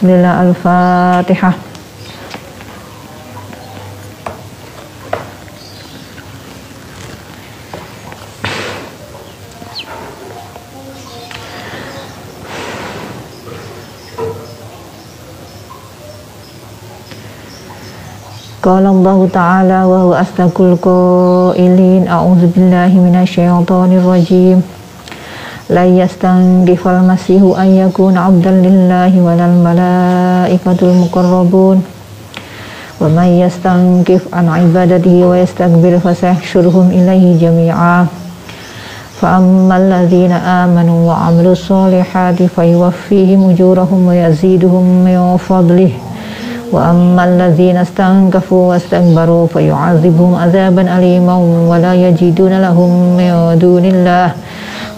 Bismillah 0.00 0.44
Al-Fatihah 0.44 1.56
قال 18.66 18.86
الله 18.86 19.28
تعالى 19.32 19.84
وهو 19.84 20.14
أصدق 20.14 20.60
القائلين 20.60 22.08
أعوذ 22.08 22.42
بالله 22.46 22.92
من 23.00 23.14
الشيطان 23.22 23.90
الرجيم 23.96 24.58
لا 25.71 25.85
يستنكف 25.85 26.87
المسيح 26.87 27.41
أن 27.63 27.69
يكون 27.83 28.17
عبدا 28.17 28.51
لله 28.51 29.11
ولا 29.25 29.45
الملائكة 29.45 30.79
المقربون. 30.81 31.77
ومن 33.01 33.27
يستنكف 33.43 34.21
عن 34.33 34.45
عبادته 34.49 35.15
ويستكبر 35.25 35.93
فسيحشرهم 36.03 36.89
إليه 36.91 37.39
جميعا. 37.39 38.05
فأما 39.21 39.77
الذين 39.77 40.31
آمنوا 40.31 40.99
وعملوا 41.07 41.51
الصالحات 41.51 42.43
فيوفيهم 42.43 43.49
أجورهم 43.49 44.07
ويزيدهم 44.07 44.85
من 45.05 45.37
فضله. 45.37 45.91
وأما 46.71 47.23
الذين 47.25 47.77
استنكفوا 47.77 48.69
واستكبروا 48.69 49.47
فيعذبهم 49.47 50.35
عذابا 50.35 50.97
أليما 50.97 51.35
ولا 51.71 51.93
يجدون 51.93 52.61
لهم 52.61 52.91
من 53.17 53.31
دون 53.59 53.85
الله 53.85 54.31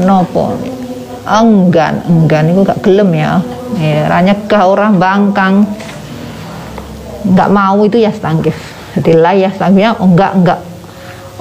nopo? 0.00 0.56
Enggan 1.26 2.04
enggan. 2.06 2.44
Itu 2.52 2.60
gak 2.62 2.80
gelem 2.84 3.10
ya. 3.16 3.40
Ya 3.76 4.22
nyegah 4.22 4.62
orang 4.64 4.96
bangkang 4.96 5.66
nggak 7.26 7.50
mau 7.50 7.82
itu 7.82 7.98
ya 7.98 8.14
stangkif 8.14 8.54
jadi 8.94 9.18
tangkifnya 9.58 9.98
oh, 9.98 10.06
enggak 10.06 10.32
enggak. 10.38 10.60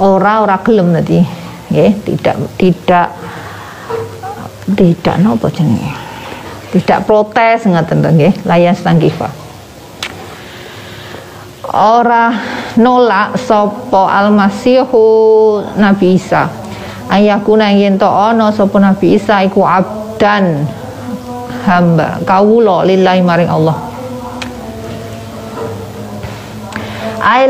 Ora 0.02 0.42
ora 0.44 0.58
gelem 0.66 0.92
nanti 0.92 1.22
ya 1.70 1.94
tidak 2.03 2.36
tidak 2.58 3.08
tidak 4.73 5.16
nopo 5.22 5.48
jenenge? 5.54 5.93
Tidak 6.73 7.05
protes 7.05 7.70
ngaten 7.70 8.02
nggih. 8.02 8.33
Layas 8.43 8.82
tangkifa 8.82 9.45
ora 11.76 12.32
nolak 12.80 13.36
sopo 13.36 14.08
almasihu 14.08 15.05
Nabi 15.76 16.16
Isa 16.16 16.48
ayakuna 17.10 17.71
yen 17.76 17.98
to 17.99 18.08
ana 18.08 18.49
sapa 18.52 18.77
Nabi 18.82 19.17
Isa 19.20 19.43
iku 19.45 19.61
abdan 19.66 20.66
hamba 21.66 22.21
kawula 22.23 22.86
lillahi 22.86 23.21
maring 23.26 23.52
Allah. 23.52 23.77
Ay 27.26 27.49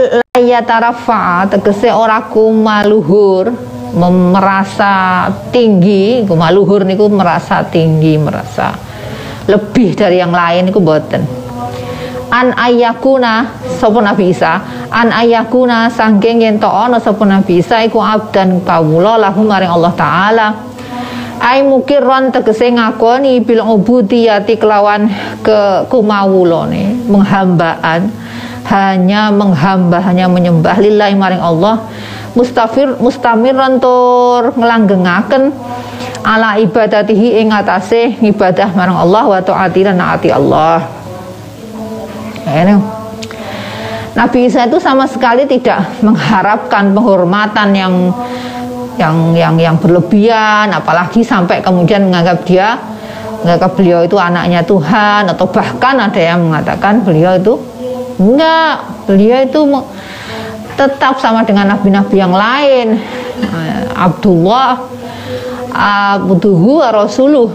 tarafa 0.63 1.47
tegese 1.51 1.91
ora 1.91 2.23
kumaluhur 2.31 3.51
merasa 3.95 5.27
tinggi 5.55 6.27
kumaluhur 6.27 6.83
niku 6.83 7.07
merasa 7.07 7.63
tinggi 7.63 8.19
merasa 8.19 8.75
lebih 9.47 9.95
dari 9.95 10.19
yang 10.19 10.35
lain 10.35 10.67
niku 10.67 10.83
boten 10.83 11.44
an 12.35 12.51
ayakuna 12.51 13.47
sapa 13.79 14.03
Nabi 14.03 14.35
Isa? 14.35 14.59
An 14.91 15.07
ayakuna 15.16 15.88
saking 15.88 16.44
yen 16.44 16.59
to 16.59 16.68
ana 16.68 17.00
sapa 17.00 17.23
Nabi 17.23 17.63
Isa 17.63 17.79
iku 17.88 18.03
abdan 18.03 18.59
kawula 18.68 19.16
lahu 19.16 19.47
maring 19.47 19.72
Allah 19.72 19.94
taala. 19.96 20.47
Ai 21.40 21.63
mukirron 21.63 22.35
tegese 22.35 22.68
ngakoni 22.75 23.40
bil 23.40 23.63
ubudiyati 23.63 24.59
kelawan 24.59 25.07
ke 25.40 25.88
kumawulane 25.88 27.07
menghambaan 27.07 28.12
hanya 28.66 29.29
menghamba 29.31 30.02
hanya 30.03 30.28
menyembah 30.28 30.75
lillahi 30.75 31.16
maring 31.16 31.40
Allah. 31.40 31.88
Mustafir 32.35 33.00
mustamiran 33.00 33.79
tur 33.79 34.52
ngelanggengaken 34.59 35.56
ala 36.28 36.59
ibadatihi 36.59 37.40
ing 37.40 37.56
atase 37.56 38.19
ibadah 38.19 38.75
marang 38.75 39.00
Allah 39.00 39.23
wa 39.23 39.40
taati 39.40 39.88
lan 39.88 40.03
Allah 40.03 40.94
Nabi 44.16 44.47
Isa 44.47 44.63
itu 44.63 44.79
sama 44.79 45.03
sekali 45.09 45.44
tidak 45.44 46.00
mengharapkan 46.00 46.95
penghormatan 46.95 47.75
yang 47.75 47.94
yang 48.95 49.35
yang 49.35 49.56
yang 49.59 49.75
berlebihan 49.75 50.72
apalagi 50.72 51.19
sampai 51.19 51.59
kemudian 51.59 52.07
menganggap 52.07 52.47
dia 52.47 52.79
menganggap 53.44 53.75
beliau 53.75 54.00
itu 54.07 54.16
anaknya 54.16 54.63
Tuhan 54.63 55.28
atau 55.28 55.45
bahkan 55.51 56.00
ada 56.00 56.22
yang 56.22 56.47
mengatakan 56.47 57.03
beliau 57.03 57.35
itu 57.35 57.59
enggak 58.16 58.88
beliau 59.03 59.44
itu 59.44 59.59
tetap 60.79 61.19
sama 61.19 61.44
dengan 61.44 61.72
nabi-nabi 61.75 62.16
yang 62.19 62.35
lain. 62.35 63.00
Eh, 63.39 63.79
Abdullah 63.95 64.79
abduhu 65.75 66.79
rasuluh 66.79 67.51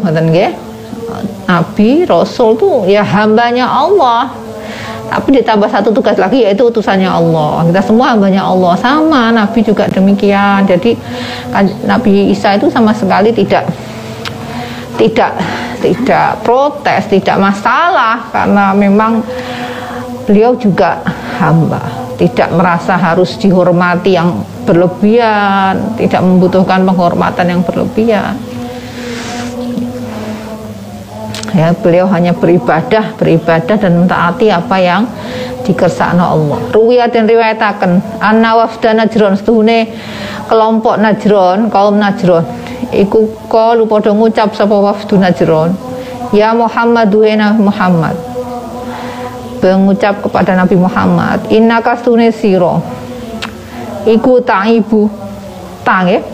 Nabi 1.48 2.04
Rasul 2.04 2.54
tuh 2.60 2.84
ya 2.84 3.00
hambanya 3.00 3.64
Allah 3.64 4.28
tapi 5.10 5.42
ditambah 5.42 5.66
satu 5.66 5.90
tugas 5.90 6.14
lagi 6.14 6.46
yaitu 6.46 6.62
utusannya 6.70 7.10
Allah. 7.10 7.66
Kita 7.66 7.82
semua 7.82 8.14
hambanya 8.14 8.46
Allah. 8.46 8.78
Sama 8.78 9.34
Nabi 9.34 9.66
juga 9.66 9.90
demikian. 9.90 10.62
Jadi 10.70 10.94
kan, 11.50 11.66
Nabi 11.82 12.30
Isa 12.30 12.54
itu 12.54 12.70
sama 12.70 12.94
sekali 12.94 13.34
tidak 13.34 13.66
tidak 14.94 15.34
tidak 15.82 16.38
protes 16.46 17.10
tidak 17.10 17.36
masalah. 17.42 18.30
Karena 18.30 18.70
memang 18.70 19.18
beliau 20.30 20.54
juga 20.54 21.02
hamba. 21.42 21.82
Tidak 22.14 22.52
merasa 22.54 22.94
harus 22.94 23.34
dihormati 23.40 24.14
yang 24.14 24.46
berlebihan 24.70 25.98
tidak 25.98 26.22
membutuhkan 26.22 26.86
penghormatan 26.86 27.46
yang 27.48 27.60
berlebihan 27.66 28.38
ya 31.54 31.74
beliau 31.74 32.06
hanya 32.10 32.30
beribadah 32.34 33.18
beribadah 33.18 33.76
dan 33.76 34.04
mentaati 34.04 34.50
apa 34.50 34.76
yang 34.78 35.02
dikersakno 35.66 36.22
Allah. 36.22 36.58
Ruwiyat 36.70 37.14
dan 37.14 37.26
riwayataken 37.26 38.22
anna 38.22 38.56
wafda 38.58 38.94
najron 38.94 39.34
setuhune 39.38 39.90
kelompok 40.46 40.98
najron 40.98 41.68
kaum 41.70 41.98
najron. 41.98 42.46
Iku 42.90 43.46
kalu 43.46 43.86
padha 43.86 44.10
ngucap 44.10 44.54
sapa 44.54 44.74
wafdu 44.74 45.18
najron? 45.18 45.74
Ya 46.34 46.54
Muhammad 46.54 47.10
duhena 47.10 47.54
Muhammad. 47.54 48.14
Mengucap 49.60 50.24
kepada 50.24 50.56
Nabi 50.56 50.72
Muhammad 50.72 51.44
inna 51.52 51.84
kastune 51.84 52.32
siro 52.32 52.80
iku 54.08 54.40
ta'ibu 54.40 55.04
tang 55.84 56.08
ya? 56.08 56.24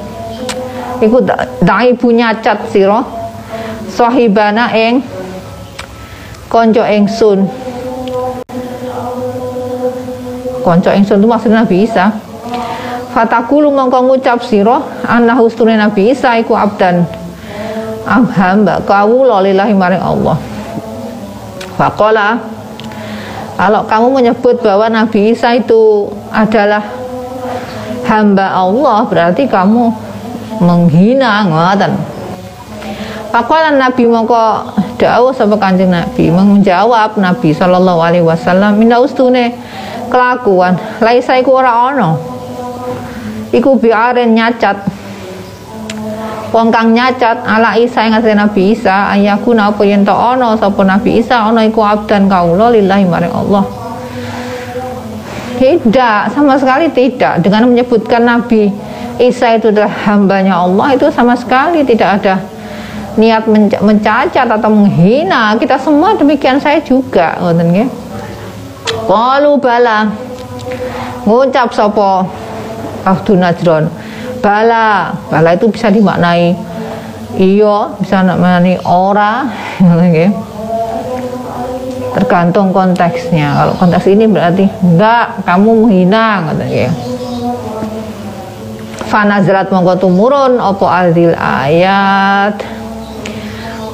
Iku 1.03 1.27
ta'ibu 1.67 2.15
nyacat 2.15 2.71
siro 2.71 3.16
sahibana 3.97 4.69
ing 4.77 5.01
konco 6.53 6.85
ingsun 6.85 7.49
konco 10.61 10.91
ingsun 10.93 11.25
itu 11.25 11.29
maksudnya 11.31 11.65
Nabi 11.65 11.89
Isa. 11.89 12.13
Fatakulu 13.17 13.73
mongko 13.73 14.05
ngucap 14.05 14.45
siro 14.45 14.85
Anna 15.09 15.33
hustune 15.41 15.73
Nabi 15.73 16.13
Isa 16.13 16.37
iku 16.37 16.53
abdan 16.53 17.09
am 18.05 18.29
hamba 18.29 18.85
kawula 18.85 19.41
lillahi 19.41 19.73
maring 19.73 20.05
Allah. 20.05 20.37
Fakola 21.81 22.37
kalau 23.57 23.89
kamu 23.89 24.09
menyebut 24.21 24.61
bahwa 24.61 24.93
Nabi 24.93 25.33
Isa 25.33 25.57
itu 25.57 26.13
adalah 26.29 26.85
hamba 28.05 28.53
Allah 28.53 29.09
berarti 29.09 29.49
kamu 29.49 29.89
menghina 30.61 31.49
ngoten 31.49 32.16
Pakolan 33.37 33.77
Nabi 33.77 34.09
mongko 34.09 34.65
dawuh 34.97 35.29
sapa 35.29 35.61
Kanjeng 35.61 35.93
Nabi. 35.93 36.33
Menjawab 36.33 37.21
Nabi 37.21 37.53
sallallahu 37.53 38.01
alaihi 38.01 38.25
wasallam 38.25 38.81
minda 38.81 38.97
ustune 38.97 39.53
kelakuan 40.09 40.73
laisa 41.05 41.37
iku 41.37 41.61
ora 41.61 41.93
ana. 41.93 42.17
Iku 43.53 43.77
biaren 43.77 44.33
nyacat. 44.33 44.81
Wong 46.49 46.73
kang 46.73 46.97
nyacat 46.97 47.45
ala 47.45 47.77
Isa 47.77 48.09
ing 48.09 48.17
Nabi 48.17 48.73
Isa 48.73 49.13
ayakuna 49.13 49.69
apa 49.69 49.85
yen 49.85 50.01
to 50.01 50.17
ana 50.17 50.57
sapa 50.57 50.81
Nabi 50.81 51.21
Isa 51.21 51.37
ana 51.37 51.61
iku 51.61 51.85
abdan 51.85 52.33
kaula 52.33 52.73
lillahi 52.73 53.05
maring 53.05 53.37
Allah. 53.37 53.69
Tidak 55.61 56.33
sama 56.33 56.57
sekali 56.57 56.89
tidak. 56.89 57.45
Dengan 57.45 57.69
menyebutkan 57.69 58.25
Nabi 58.25 58.73
Isa 59.21 59.61
itu 59.61 59.69
adalah 59.69 59.93
hambanya 60.09 60.65
Allah 60.65 60.97
itu 60.97 61.13
sama 61.13 61.37
sekali 61.37 61.85
tidak 61.85 62.25
ada 62.25 62.56
niat 63.17 63.49
mencacat 63.81 64.45
atau 64.45 64.71
menghina 64.71 65.57
kita 65.57 65.81
semua 65.81 66.13
demikian 66.15 66.61
saya 66.61 66.81
juga 66.85 67.37
ngoten 67.41 67.73
nggih. 67.73 67.89
Qalu 69.09 69.53
bala 69.57 70.13
ngucap 71.25 71.73
sapa 71.73 72.29
Abdul 73.03 73.41
Najron 73.41 73.89
bala 74.45 75.17
bala 75.27 75.59
itu 75.59 75.67
bisa 75.67 75.91
dimaknai 75.91 76.55
iya 77.35 77.91
bisa 77.99 78.23
dimaknai 78.23 78.79
ora 78.85 79.49
nggih. 79.81 80.31
Tergantung 82.17 82.73
konteksnya 82.73 83.53
kalau 83.53 83.75
konteks 83.77 84.09
ini 84.09 84.25
berarti 84.25 84.65
enggak 84.85 85.41
kamu 85.49 85.71
menghina 85.85 86.45
ngoten 86.45 86.69
nggih. 86.69 86.93
Fanazrat 89.07 89.71
mongko 89.73 90.03
tumurun 90.03 90.59
opo 90.61 90.91
azil 90.91 91.33
ayat 91.39 92.76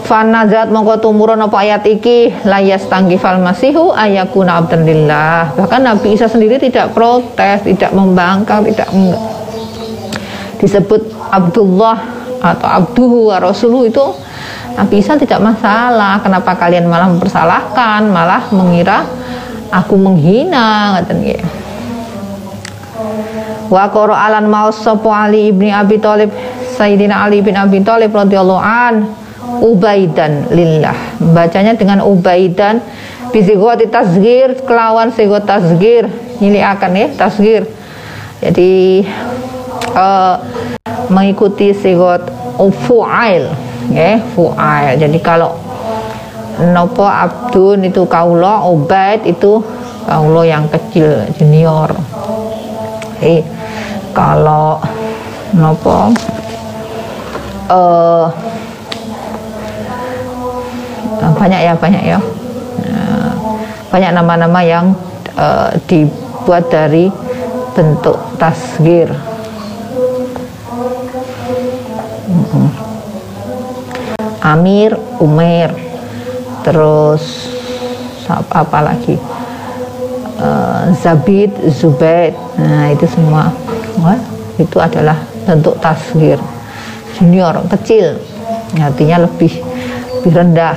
Fanazrat 0.02 0.74
mongko 0.74 0.98
tumurun 0.98 1.38
apa 1.38 1.62
ayat 1.62 1.86
iki 1.86 2.34
layas 2.42 2.82
tanggifal 2.90 3.38
masihu 3.38 3.94
ayakuna 3.94 4.58
abdan 4.58 4.82
lillah. 4.82 5.54
Bahkan 5.54 5.80
Nabi 5.82 6.18
Isa 6.18 6.26
sendiri 6.26 6.58
tidak 6.58 6.90
protes, 6.90 7.62
tidak 7.62 7.94
membangkang, 7.94 8.66
tidak 8.66 8.90
enggak. 8.90 9.22
disebut 10.62 11.10
Abdullah 11.26 11.98
atau 12.38 12.68
Abduhu 12.70 13.34
wa 13.34 13.42
Rasuluh 13.42 13.90
itu 13.90 14.02
Nabi 14.78 15.02
Isa 15.02 15.18
tidak 15.18 15.42
masalah. 15.42 16.22
Kenapa 16.22 16.54
kalian 16.54 16.86
malah 16.86 17.10
mempersalahkan, 17.10 18.06
malah 18.06 18.46
mengira 18.54 19.02
aku 19.74 19.94
menghina 19.98 20.98
ngaten 20.98 21.18
nggih. 21.18 21.42
Wa 23.72 23.88
alan 23.88 24.46
maus 24.46 24.84
Ali 24.84 25.48
ibni 25.48 25.72
Abi 25.72 25.96
Thalib 25.96 26.28
Sayyidina 26.76 27.24
Ali 27.24 27.40
bin 27.40 27.56
Abi 27.56 27.80
Thalib 27.80 28.12
radhiyallahu 28.12 28.60
an 28.60 29.21
ubaidan 29.60 30.48
lillah. 30.54 30.96
Bacanya 31.20 31.76
dengan 31.76 32.00
ubaidan. 32.06 32.80
Bisigoti 33.32 33.88
tasgir 33.88 34.60
kelawan 34.68 35.08
sigot 35.08 35.48
tasgir 35.48 36.04
ini 36.44 36.60
akan 36.60 36.92
ya 36.92 37.08
tasgir 37.16 37.64
jadi 38.42 39.06
uh, 39.94 40.34
mengikuti 41.06 41.70
sigot 41.70 42.26
fu'ail. 42.58 43.54
Ya 43.94 44.18
fu'ail. 44.34 44.98
Jadi 44.98 45.18
kalau 45.22 45.54
nopo 46.74 47.06
abdun 47.06 47.86
itu 47.86 48.02
kaulo 48.10 48.74
ubaid 48.74 49.22
itu 49.30 49.62
kaulo 50.10 50.42
yang 50.42 50.66
kecil 50.66 51.22
junior. 51.38 51.94
Eh 53.22 53.46
kalau 54.10 54.82
nopo 55.54 56.10
uh, 57.70 58.26
banyak 61.42 61.60
ya 61.66 61.74
banyak 61.74 62.02
ya. 62.06 62.18
Nah, 62.86 63.34
banyak 63.90 64.14
nama-nama 64.14 64.62
yang 64.62 64.94
uh, 65.34 65.74
dibuat 65.90 66.70
dari 66.70 67.10
bentuk 67.74 68.14
tasgir. 68.38 69.10
Amir, 74.42 74.94
Umer, 75.18 75.70
terus 76.62 77.50
apa, 78.30 78.78
lagi? 78.82 79.18
Uh, 80.38 80.90
Zabid, 80.98 81.54
Zubaid, 81.70 82.34
nah 82.58 82.90
itu 82.90 83.06
semua. 83.06 83.54
Wah, 84.02 84.18
itu 84.58 84.78
adalah 84.78 85.18
bentuk 85.46 85.78
tasgir. 85.82 86.38
Junior 87.18 87.66
kecil. 87.70 88.18
Artinya 88.78 89.26
lebih 89.26 89.62
lebih 90.22 90.38
rendah 90.38 90.74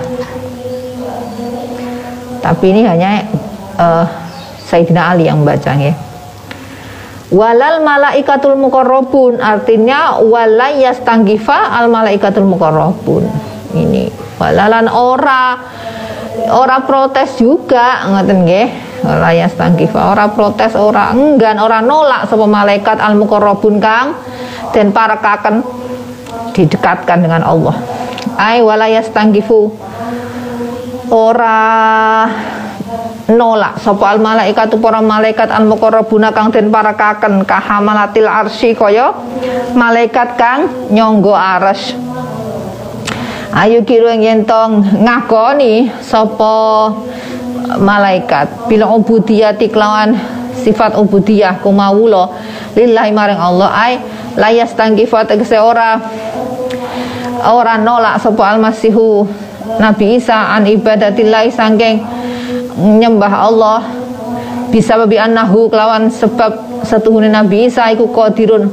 tapi 2.45 2.69
ini 2.69 2.86
hanya 2.86 3.25
uh, 3.81 4.06
Sayyidina 4.69 5.09
Ali 5.09 5.25
yang 5.25 5.42
membacanya 5.42 5.97
walal 7.33 7.81
malaikatul 7.81 8.53
mukarrabun 8.56 9.42
artinya 9.42 10.21
walayas 10.21 11.01
tanggifa 11.01 11.74
al 11.74 11.89
malaikatul 11.89 12.45
mukarrabun 12.45 13.25
ini. 13.75 14.07
Walalan 14.39 14.88
ora 14.92 15.59
ora 16.51 16.77
protes 16.83 17.39
juga 17.39 18.07
ngoten 18.07 18.47
nggih. 18.47 18.69
Walayas 19.06 19.53
tanggifa 19.53 20.15
ora 20.15 20.31
protes 20.31 20.74
ora 20.74 21.13
enggan 21.13 21.62
ora 21.62 21.83
nolak 21.83 22.25
sapa 22.25 22.45
malaikat 22.47 22.97
al 22.97 23.19
mukarrabun 23.19 23.77
kang. 23.83 24.15
Dan 24.71 24.92
para 24.92 25.19
kaken 25.19 25.63
didekatkan 26.51 27.24
dengan 27.24 27.44
Allah. 27.47 27.75
Ai 28.36 28.59
walayas 28.59 29.07
tanggifu 29.12 29.71
ora 31.15 32.27
nolak. 33.31 33.79
Sapa 33.79 34.12
al 34.12 34.19
malaikat 34.19 34.75
para 34.83 35.00
malaikat 35.00 35.47
al 35.47 35.63
muqarrabuna 35.63 36.35
kang 36.35 36.51
den 36.51 36.67
parakaken? 36.67 37.47
Kahamalatil 37.47 38.27
arsy 38.27 38.75
kaya 38.75 39.15
malaikat 39.71 40.35
kang 40.35 40.91
nyangga 40.91 41.35
arsy 41.57 42.06
ayo 43.56 43.88
kira 43.88 44.12
yen 44.19 44.44
tong 44.44 44.83
ngakoni 44.83 45.88
sapa 46.03 46.91
malaikat. 47.79 48.68
Bila 48.68 48.91
ubudiyati 48.91 49.71
kelawan 49.71 50.19
sifat 50.59 51.00
ubudiyah 51.00 51.63
kumawula 51.63 52.35
lillahi 52.75 53.16
maring 53.16 53.40
Allah 53.40 53.71
ai 53.71 53.94
layas 54.35 54.75
tanggifat 54.75 55.31
tegese 55.31 55.56
ora 55.56 55.97
ora 57.47 57.80
nolak 57.80 58.19
sapa 58.19 58.44
almasihu 58.44 59.23
Nabi 59.66 60.22
Isa 60.22 60.54
an 60.54 60.69
ibadatillah 60.69 61.50
sangking 61.50 62.02
nyembah 62.78 63.34
Allah. 63.34 63.81
Bisa 64.69 64.98
babi 65.00 65.16
annahu 65.16 65.72
kelawan 65.72 66.10
sebab 66.12 66.84
setuhune 66.84 67.30
Nabi 67.31 67.69
Isa 67.69 67.90
iku 67.94 68.10
qadirun. 68.12 68.68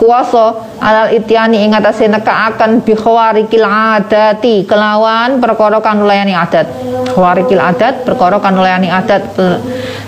Kuasa 0.00 0.56
alal 0.80 1.12
ityani 1.12 1.60
ing 1.60 1.76
atase 1.76 2.08
nekaaken 2.08 2.80
bi 2.80 2.96
khawarikil 2.96 3.66
adati 3.68 4.64
kelawan 4.64 5.36
perkara 5.36 5.76
kang 5.84 6.00
nulayani 6.00 6.32
adat. 6.32 6.64
Khawarikil 7.12 7.60
adat 7.60 8.08
perkara 8.08 8.40
kang 8.40 8.56
nulayani 8.56 8.88
adat 8.88 9.36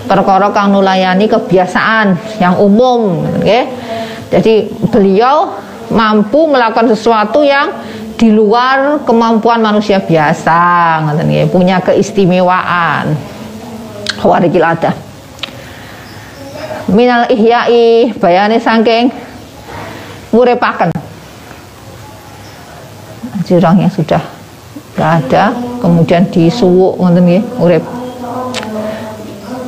perkara 0.09 0.49
kang 0.49 0.73
nulayani 0.73 1.29
kebiasaan 1.29 2.17
yang 2.41 2.57
umum 2.57 3.21
nggih. 3.41 3.69
Jadi 4.33 4.65
beliau 4.89 5.53
mampu 5.93 6.49
melakukan 6.49 6.89
sesuatu 6.89 7.45
yang 7.45 7.69
di 8.23 8.31
luar 8.31 9.03
kemampuan 9.03 9.59
manusia 9.59 9.99
biasa 9.99 10.55
ngoten 11.03 11.27
nggih 11.27 11.51
punya 11.51 11.83
keistimewaan. 11.83 13.11
Khawarikil 14.15 14.63
ada. 14.63 14.95
Minal 16.87 17.27
ihyai 17.27 18.15
bayane 18.15 18.63
saking 18.63 19.11
ngurepaken. 20.31 20.95
Jurang 23.43 23.83
yang 23.83 23.91
sudah 23.91 24.23
nggak 24.95 25.11
ada 25.27 25.51
kemudian 25.83 26.23
disuwuk 26.31 26.95
ngoten 27.03 27.27
nggih 27.27 27.43
urip. 27.59 27.83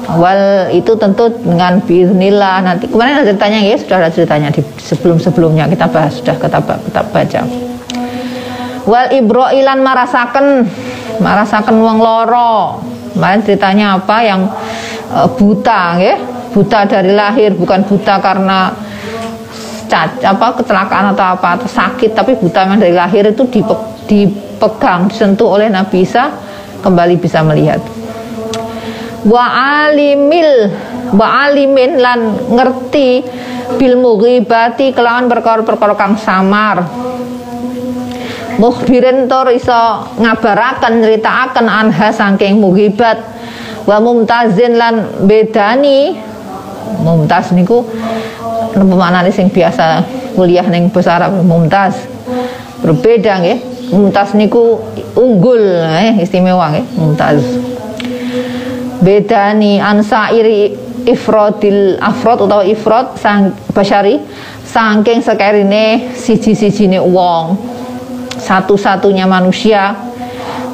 Awal 0.08 0.72
itu 0.72 0.96
tentu 0.96 1.28
dengan 1.44 1.84
bismillah. 1.84 2.64
Nanti 2.64 2.88
kemarin 2.88 3.20
ada 3.20 3.36
ceritanya 3.36 3.60
ya 3.60 3.76
sudah 3.76 3.98
ada 4.00 4.08
ceritanya 4.16 4.48
di 4.48 4.64
sebelum 4.80 5.20
sebelumnya 5.20 5.68
kita 5.68 5.92
bahas 5.92 6.24
sudah 6.24 6.40
kita, 6.40 6.64
kita 6.64 7.04
baca 7.12 7.44
wal 8.86 9.10
ibroilan 9.12 9.82
marasaken. 9.82 10.66
Marasaken 11.20 11.76
wong 11.80 11.98
loro. 12.00 12.82
Kemarin 13.16 13.42
ceritanya 13.44 13.86
apa? 13.96 14.18
Yang 14.24 14.42
e, 15.08 15.20
buta 15.40 15.82
ya 15.96 16.16
buta 16.56 16.88
dari 16.88 17.12
lahir 17.12 17.52
bukan 17.52 17.84
buta 17.84 18.16
karena 18.24 18.72
cat 19.92 20.24
apa 20.24 20.56
kecelakaan 20.56 21.12
atau 21.12 21.36
apa 21.36 21.60
atau 21.60 21.68
sakit 21.68 22.16
tapi 22.16 22.40
buta 22.40 22.64
memang 22.64 22.80
dari 22.80 22.96
lahir 22.96 23.28
itu 23.28 23.44
dipe, 23.52 23.76
dipegang 24.08 25.12
disentuh 25.12 25.60
oleh 25.60 25.68
Nabi 25.68 26.08
Isa 26.08 26.32
kembali 26.80 27.20
bisa 27.20 27.44
melihat. 27.44 27.84
Wa 29.28 29.46
alimil 29.84 30.72
wa 31.12 31.48
alimin 31.50 32.00
lan 32.00 32.20
ngerti 32.56 33.26
bil 33.76 34.00
mughibati 34.00 34.96
kelawan 34.96 35.28
perkara-perkara 35.28 35.94
kang 36.00 36.16
samar 36.16 36.86
mukhbirin 38.62 39.28
tor 39.28 39.52
iso 39.52 40.08
ngabaraken 40.20 41.04
nyeritakaken 41.04 41.68
anha 41.68 42.10
saking 42.12 42.60
mugibat 42.60 43.20
wa 43.86 43.98
mumtazin 44.02 44.80
lan 44.80 45.26
bedani. 45.26 46.18
Mumtaz 46.96 47.52
niku 47.52 47.82
maknane 48.78 49.34
sing 49.34 49.50
biasa 49.50 50.06
kuliah 50.38 50.64
ning 50.70 50.94
bahasa 50.94 51.18
Arab 51.18 51.42
mumtaz. 51.44 51.98
Berbeda 52.82 53.42
nggih. 53.42 53.60
Mumtaz 53.94 54.34
niku 54.38 54.80
unggul 55.18 55.62
eh 55.82 56.18
istimewa 56.22 56.72
nggih 56.72 56.86
mumtaz. 56.98 57.42
Beda 59.02 59.54
nih 59.54 59.82
ansairi 59.82 60.74
ifrodil 61.06 62.02
afrod 62.02 62.50
atau 62.50 62.66
ifrod 62.66 63.14
sang 63.22 63.54
basyari 63.76 64.18
saking 64.66 65.22
sekerine 65.22 66.10
siji-sijine 66.18 66.98
wong 66.98 67.75
satu-satunya 68.40 69.26
manusia. 69.28 69.96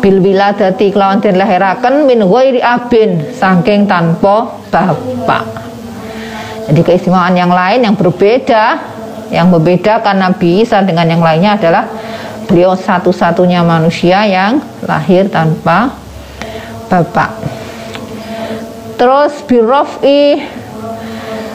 Bil 0.01 0.17
wiladati 0.17 0.89
kelawan 0.89 1.21
den 1.21 1.37
lahiraken 1.37 2.09
min 2.09 2.25
ghairi 2.25 2.57
abin 2.57 3.21
saking 3.37 3.85
tanpa 3.85 4.49
bapak. 4.73 5.45
Jadi 6.65 6.81
keistimewaan 6.81 7.37
yang 7.37 7.53
lain 7.53 7.85
yang 7.85 7.93
berbeda 7.93 8.81
yang 9.29 9.53
membedakan 9.53 10.17
Nabi 10.17 10.65
Isa 10.65 10.81
dengan 10.81 11.05
yang 11.05 11.21
lainnya 11.21 11.53
adalah 11.53 11.85
beliau 12.49 12.73
satu-satunya 12.73 13.61
manusia 13.61 14.25
yang 14.25 14.57
lahir 14.89 15.29
tanpa 15.29 15.93
bapak. 16.89 17.31
Terus 18.97 19.37
birofi 19.45 20.41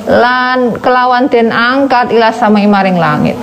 lan 0.06 0.78
kelawan 0.78 1.26
den 1.26 1.50
angkat 1.50 2.14
ila 2.14 2.30
sama 2.30 2.62
maring 2.62 2.94
langit 2.94 3.34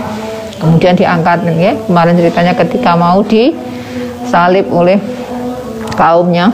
kemudian 0.64 0.96
diangkat 0.96 1.44
ya. 1.60 1.76
Kemarin 1.76 2.16
ceritanya 2.16 2.54
ketika 2.56 2.96
mau 2.96 3.20
disalib 3.28 4.72
oleh 4.72 4.96
kaumnya 6.00 6.50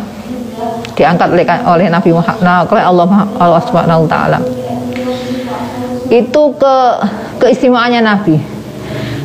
diangkat 0.97 1.31
oleh, 1.31 1.45
oleh 1.63 1.87
Nabi 1.87 2.11
Muhammad 2.11 2.43
nah, 2.43 2.67
oleh 2.67 2.83
Allah 2.83 3.07
Allah 3.39 3.61
Subhanahu 3.63 4.03
taala. 4.09 4.39
Itu 6.09 6.57
ke 6.59 6.75
keistimewaannya 7.39 8.01
Nabi. 8.03 8.35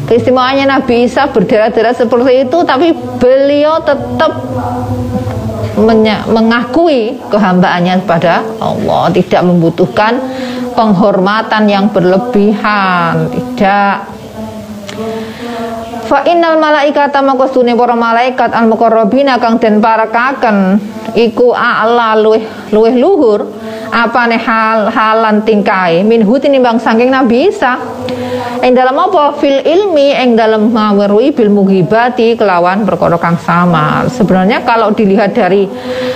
Keistimewaannya 0.04 0.68
Nabi 0.68 1.08
Isa 1.08 1.26
berdarah-darah 1.32 1.96
seperti 1.96 2.46
itu 2.46 2.58
tapi 2.62 2.92
beliau 3.18 3.80
tetap 3.82 4.38
mengakui 6.30 7.18
kehambaannya 7.32 8.04
kepada 8.06 8.46
Allah. 8.62 9.10
Tidak 9.10 9.42
membutuhkan 9.42 10.20
penghormatan 10.78 11.66
yang 11.66 11.90
berlebihan 11.90 13.30
tidak 13.30 14.13
Fa 16.04 16.22
innal 16.28 16.60
malaikata 16.60 17.18
makostune 17.24 17.74
para 17.74 17.96
malaikat 17.98 18.54
al 18.54 18.70
muqarrabina 18.70 19.40
kang 19.42 19.58
den 19.58 19.82
parakaken 19.82 20.78
iku 21.18 21.50
a'la 21.54 22.14
luweh 22.18 22.70
luweh 22.70 22.94
luhur 22.94 23.46
apane 23.90 24.38
hal 24.38 24.90
halan 24.90 25.42
tingkai 25.42 26.06
minhu 26.06 26.38
tinimbang 26.38 26.78
saking 26.78 27.10
Nabi 27.10 27.50
Isa 27.50 27.78
Ing 28.64 28.72
dalam 28.72 28.96
apa? 28.96 29.36
Fil 29.36 29.60
ilmi 29.60 30.16
ing 30.16 30.40
dalam 30.40 30.72
mawerui 30.72 31.36
bil 31.36 31.52
mugibati 31.52 32.32
kelawan 32.32 32.88
perkara 32.88 33.20
kang 33.20 33.36
sama. 33.36 34.08
Sebenarnya 34.08 34.64
kalau 34.64 34.88
dilihat 34.88 35.36
dari 35.36 35.68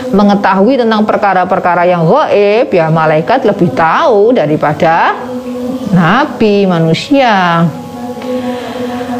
mengetahui 0.08 0.80
tentang 0.80 1.04
perkara-perkara 1.04 1.84
yang 1.84 2.08
gaib, 2.08 2.72
ya 2.72 2.88
malaikat 2.88 3.44
lebih 3.44 3.68
tahu 3.76 4.32
daripada 4.32 5.12
nabi 5.92 6.64
manusia 6.68 7.64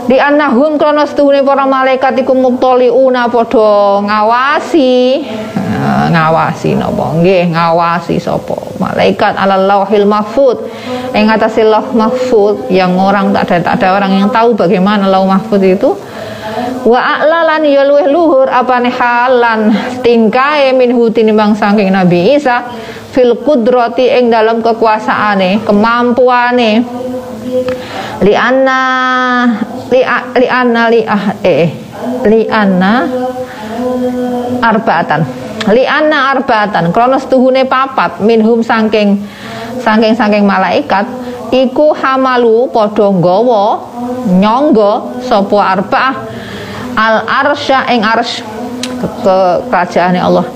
di 0.09 0.17
anahum 0.17 0.81
setuhune 1.05 1.45
para 1.45 1.69
malaikat 1.69 2.25
iku 2.25 2.33
muktoliuna 2.33 3.29
padha 3.29 4.01
ngawasi. 4.01 5.21
Nah, 5.53 6.09
ngawasi 6.09 6.81
napa? 6.81 7.13
Nggih 7.21 7.53
ngawasi 7.53 8.17
sapa? 8.17 8.57
Malaikat 8.81 9.37
ala 9.37 9.61
lauhil 9.61 10.09
mahfud. 10.09 10.65
Ing 11.13 11.29
atase 11.29 11.61
lauh 11.61 11.93
mahfud 11.93 12.73
yang 12.73 12.97
orang 12.97 13.37
tak 13.37 13.53
ada 13.53 13.77
tak 13.77 13.85
ada 13.85 14.01
orang 14.01 14.17
yang 14.17 14.29
tahu 14.33 14.57
bagaimana 14.57 15.05
lauh 15.05 15.29
mahfud 15.29 15.61
itu. 15.61 15.93
Wa 16.89 17.21
a'lalan 17.21 17.69
ya 17.69 17.85
luhur 17.85 18.49
apane 18.49 18.89
halan 18.89 19.77
tingkae 20.01 20.73
min 20.73 20.97
tinimbang 21.13 21.53
saking 21.53 21.93
Nabi 21.93 22.33
Isa 22.33 22.65
fil 23.13 23.37
kudrati 23.45 24.09
ing 24.09 24.33
dalam 24.33 24.65
kekuasaane 24.65 25.69
kemampuane 25.69 26.71
li 28.23 28.35
anna 28.35 28.81
li, 29.91 30.01
li 30.41 30.49
anna 30.49 30.83
li 30.93 31.01
ah 31.07 31.25
eh 31.43 31.69
li 32.29 32.47
anna 32.49 32.93
arbaatan. 34.63 35.21
Li 35.69 35.85
anna 35.85 36.33
arbaatan. 36.37 36.95
Kronos 36.95 37.29
tuhune 37.29 37.65
papat 37.69 38.21
minhum 38.25 38.65
sangking 38.65 39.21
sangking 39.83 40.15
sangking 40.17 40.45
malaikat 40.49 41.05
iku 41.53 41.93
hamalu 41.97 42.69
padha 42.73 43.07
nggawa 43.13 43.65
sapa 45.25 45.59
arbaah. 45.77 46.15
Al 46.99 47.23
arsya 47.31 47.87
ing 47.95 48.03
arsy 48.03 48.58
ke 49.01 49.39
kerajaan 49.71 50.19
Allah. 50.19 50.47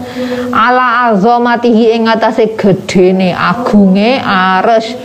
Ala 0.52 1.14
azamatihi 1.14 1.96
ing 1.96 2.11
atase 2.11 2.52
gedene 2.58 3.32
agunge 3.32 4.20
ares. 4.20 4.99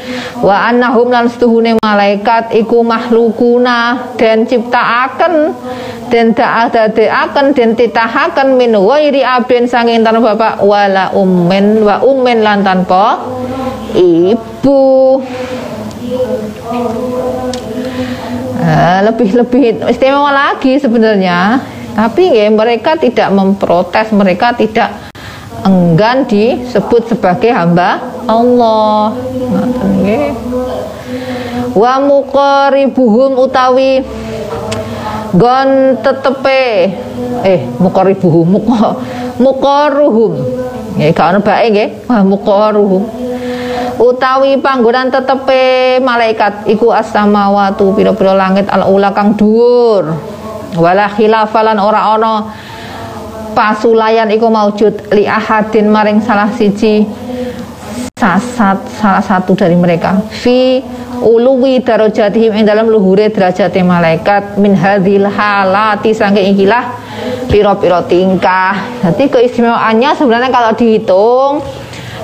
Wa 0.43 0.67
annahum 0.67 1.07
lan 1.13 1.29
setuhune 1.31 1.79
malaikat 1.79 2.51
iku 2.57 2.83
makhlukuna 2.83 4.11
den 4.19 4.43
ciptaaken 4.49 5.55
den 6.11 6.31
daadadekaken 6.35 7.55
den 7.55 7.75
titahaken 7.75 8.55
min 8.59 8.75
wairi 8.75 9.23
abin 9.23 9.67
sanging 9.67 10.03
tanpa 10.03 10.35
bapak 10.35 10.63
wala 10.63 11.11
ummen 11.15 11.83
wa 11.83 12.01
ummen 12.03 12.43
lan 12.43 12.63
tanpa 12.65 13.21
ibu. 13.95 15.21
Lebih-lebih 19.07 19.87
istimewa 19.87 20.31
lagi 20.33 20.75
sebenarnya 20.75 21.61
tapi 21.97 22.29
ya, 22.29 22.45
mereka 22.53 22.93
tidak 22.93 23.33
memprotes, 23.33 24.13
mereka 24.13 24.53
tidak 24.53 25.09
enggan 25.65 26.29
disebut 26.29 27.09
sebagai 27.09 27.49
hamba 27.49 27.97
Allah. 28.29 29.17
Wa 31.73 31.97
muqaribuhum 31.97 33.41
utawi 33.41 34.05
gon 35.33 35.97
tetepe 36.05 36.93
eh 37.41 37.61
muqaribuhum 37.81 38.45
muqa 38.45 38.97
muqaruhum 39.41 40.33
nggih 40.97 41.11
gak 41.17 41.27
ono 41.33 41.39
bae 41.41 41.65
nggih. 41.73 41.89
Wa 42.05 42.21
muqaruhum 42.21 43.03
utawi 43.97 44.61
panggonan 44.61 45.09
tetepe 45.09 45.97
malaikat 46.01 46.69
iku 46.69 46.93
as-samawatu 46.93 47.97
pira-pira 47.97 48.37
langit 48.37 48.69
al-ula 48.69 49.09
kang 49.13 49.33
dhuwur 49.33 50.36
wala 50.77 51.09
khilafalan 51.11 51.81
ora 51.81 52.15
ana. 52.15 52.35
Pasulayan 53.57 54.29
iku 54.29 54.53
maujud 54.53 55.09
li 55.17 55.25
ahadin 55.25 55.89
maring 55.89 56.21
salah 56.21 56.53
siji 56.53 57.09
sasat 58.13 58.77
salah 59.01 59.23
satu 59.25 59.57
dari 59.57 59.73
mereka. 59.73 60.21
Fi 60.29 60.77
uluwi 61.21 61.81
darajatihim 61.81 62.53
ing 62.53 62.69
dalam 62.69 62.85
luhure 62.85 63.33
derajate 63.33 63.81
malaikat 63.81 64.61
min 64.61 64.77
hadhil 64.77 65.25
halati 65.25 66.13
saking 66.13 66.53
ikilah 66.53 66.93
piro-piro 67.49 68.05
tingkah. 68.05 68.77
Jadi 69.01 69.25
keistimewaannya 69.25 70.09
sebenarnya 70.13 70.49
kalau 70.53 70.71
dihitung 70.77 71.53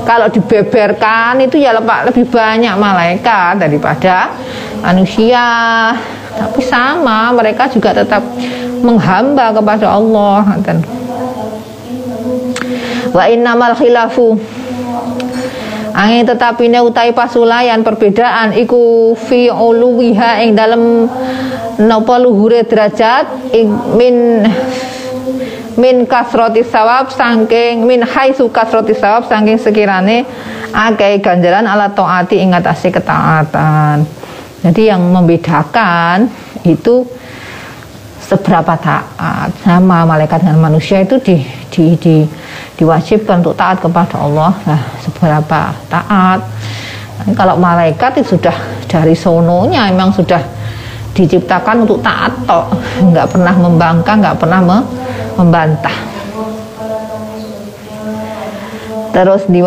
kalau 0.04 0.28
dibeberkan 0.30 1.40
itu 1.42 1.58
ya 1.58 1.74
lebih 1.74 2.28
banyak 2.28 2.76
malaikat 2.78 3.58
daripada 3.58 4.36
manusia 4.84 5.42
tapi 6.34 6.62
sama 6.66 7.30
mereka 7.34 7.70
juga 7.70 7.94
tetap 7.94 8.22
menghamba 8.84 9.54
kepada 9.56 9.88
Allah. 9.94 10.44
Wa 13.14 13.24
innamal 13.30 13.74
khilafu. 13.78 14.36
Angin 15.94 16.26
tetapi 16.26 16.74
utai 16.82 17.14
pasulayan 17.14 17.86
perbedaan 17.86 18.58
iku 18.58 19.14
fi 19.14 19.54
uluwiha 19.54 20.42
ing 20.42 20.58
dalam 20.58 21.06
napa 21.78 22.18
luhure 22.18 22.66
derajat 22.66 23.54
min 23.94 24.42
min 25.78 25.96
kasroti 26.10 26.66
sawab 26.66 27.14
sangking 27.14 27.86
min 27.86 28.02
haitsu 28.02 28.50
kasroti 28.50 28.98
sawab 28.98 29.30
sangking 29.30 29.62
sekirane 29.62 30.26
akeh 30.74 31.22
ganjaran 31.22 31.70
ala 31.70 31.94
taati 31.94 32.42
ing 32.42 32.58
atase 32.58 32.90
ketaatan 32.90 34.23
jadi 34.64 34.96
yang 34.96 35.04
membedakan 35.12 36.32
itu 36.64 37.04
seberapa 38.24 38.80
taat 38.80 39.52
sama 39.68 40.08
malaikat 40.08 40.40
dengan 40.40 40.72
manusia 40.72 41.04
itu 41.04 41.20
di, 41.20 41.44
di, 41.68 42.00
di, 42.00 42.24
diwajibkan 42.80 43.44
untuk 43.44 43.60
taat 43.60 43.84
kepada 43.84 44.24
Allah. 44.24 44.56
Nah, 44.64 44.82
seberapa 45.04 45.62
taat. 45.92 46.40
Nah, 47.20 47.26
kalau 47.36 47.60
malaikat 47.60 48.24
itu 48.24 48.40
sudah 48.40 48.56
dari 48.88 49.12
sononya 49.12 49.92
memang 49.92 50.16
sudah 50.16 50.40
diciptakan 51.14 51.84
untuk 51.86 52.00
taat 52.02 52.32
toh, 52.48 52.72
nggak 53.04 53.28
pernah 53.30 53.54
membangkang, 53.54 54.18
nggak 54.24 54.40
pernah 54.40 54.60
membantah. 55.38 55.98
Terus 59.14 59.46
di 59.46 59.62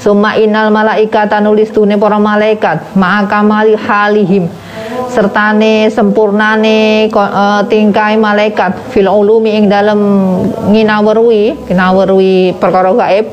Suma 0.00 0.32
inal 0.40 0.72
malaikata 0.72 1.44
nulis 1.44 1.68
tune 1.76 2.00
para 2.00 2.16
malaikat 2.16 2.96
ma'akamali 2.96 3.76
halihim. 3.76 4.48
Sertane 5.12 5.92
sempurnane 5.92 7.12
uh, 7.12 7.60
tingkai 7.68 8.16
malaikat. 8.16 8.96
Fil 8.96 9.04
ulumi 9.04 9.60
ing 9.60 9.68
dalam 9.68 10.00
nginawerwi 10.72 11.68
nginawerwi 11.68 12.56
perkara 12.56 12.96
gaib. 12.96 13.28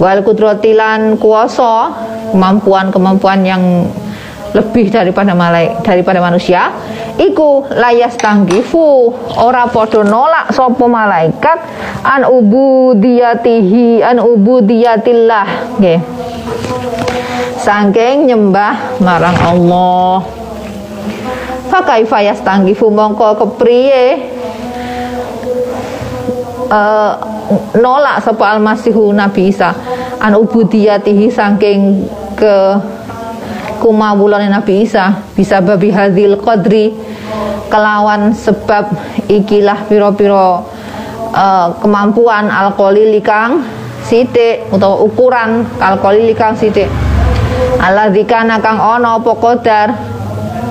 Wal 0.00 0.24
kudratilan 0.24 1.20
kuasa 1.20 1.92
kemampuan-kemampuan 2.32 3.40
yang 3.44 3.84
lebih 4.54 4.92
daripada 4.92 5.32
malaik 5.34 5.82
daripada 5.82 6.22
manusia 6.22 6.70
iku 7.16 7.66
layas 7.72 8.14
tanggifu. 8.20 9.10
Ora 9.40 9.66
podo 9.66 10.04
nolak 10.04 10.52
sopo 10.52 10.86
malaikat 10.86 11.58
an 12.04 12.28
ubudiyatihi 12.28 14.04
an 14.04 14.20
ubudiyatillah 14.20 15.78
nggih. 15.80 16.00
Sangking 17.56 18.30
nyembah 18.30 19.02
marang 19.02 19.34
Allah. 19.42 20.22
Fakaifa 21.66 22.22
yastanggifu 22.22 22.86
mongko 22.94 23.42
kepriye? 23.42 24.34
Uh, 26.66 27.14
nolak 27.78 28.22
sapa 28.22 28.58
almasihu 28.58 29.14
Nabi 29.14 29.54
Isa 29.54 29.70
an 30.18 30.34
ubudiyatihi 30.34 31.30
saking 31.30 32.06
ke 32.34 32.74
kumawulane 33.86 34.50
Nabi 34.50 34.82
Isa. 34.82 35.14
Bisa 35.38 35.62
babi 35.62 35.94
hadil 35.94 36.34
qadri. 36.42 36.90
Kelawan 37.70 38.34
sebab 38.34 38.90
ikilah 39.30 39.86
piro-piro 39.86 40.66
uh, 41.34 41.68
kemampuan 41.82 42.46
alkoholi 42.50 43.10
likang 43.14 43.62
sithik 44.06 44.70
utawa 44.70 45.02
ukuran 45.02 45.66
alkoholi 45.78 46.30
likang 46.30 46.54
sithik. 46.54 46.90
Allah 47.82 48.10
dikana 48.10 48.58
kang 48.62 48.78
ono 48.78 49.22
apa 49.22 49.32
qadar? 49.38 49.88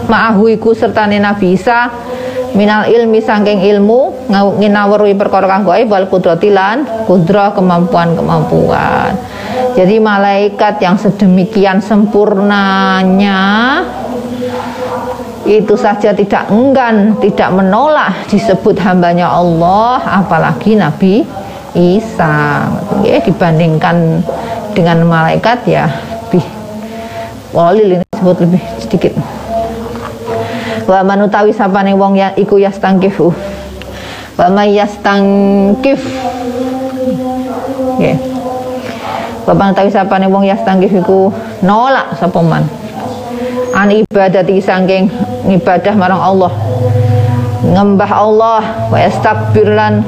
Ma'ahu 0.07 0.51
iku 0.55 0.71
sertane 0.75 1.19
Nabi 1.19 1.55
Isa. 1.55 1.91
Minal 2.55 2.87
ilmi 2.87 3.19
sangking 3.19 3.67
ilmu 3.67 4.14
nginawerui 4.29 5.13
perkara 5.13 5.45
kang 5.45 5.63
gaib 5.65 5.89
wal 5.89 6.07
kudratilan 6.09 7.05
kudra 7.05 7.53
kemampuan-kemampuan. 7.53 9.13
Jadi 9.75 9.99
malaikat 9.99 10.81
yang 10.81 10.95
sedemikian 10.95 11.83
sempurnanya 11.83 13.41
itu 15.45 15.77
saja 15.77 16.09
tidak 16.09 16.49
enggan, 16.49 17.21
tidak 17.21 17.53
menolak 17.53 18.25
disebut 18.31 18.81
hambanya 18.81 19.29
Allah, 19.29 20.01
apalagi 20.25 20.73
Nabi 20.73 21.21
Isa. 21.77 22.65
Ya, 23.05 23.21
dibandingkan 23.21 24.25
dengan 24.75 25.07
malaikat 25.07 25.63
ya 25.69 25.87
lebih 26.27 26.45
walil 27.55 27.87
ini 27.95 28.03
disebut 28.11 28.37
lebih 28.43 28.61
sedikit 28.83 29.13
wa 30.85 30.99
manutawi 31.01 31.55
sapane 31.55 31.95
wong 31.95 32.19
ya 32.19 32.35
iku 32.35 32.59
yastangkifu 32.59 33.31
wa 34.35 34.47
may 34.51 34.75
yastangkif. 34.75 35.99
Nggih 37.95 38.17
wa 39.45 39.53
manutawi 39.53 39.89
sapane 39.93 40.25
wong 40.27 40.43
yastangkif 40.43 40.91
iku? 40.91 41.31
Nolak 41.63 42.17
sapa 42.17 42.39
man? 42.41 42.65
An 43.75 43.91
ibadati 43.91 44.59
saking 44.59 45.11
ibadah 45.47 45.93
marang 45.95 46.21
Allah. 46.21 46.51
Ngembah 47.65 48.11
Allah 48.11 48.61
wa 48.91 48.97
yastakbir 48.97 49.73
lan 49.73 50.03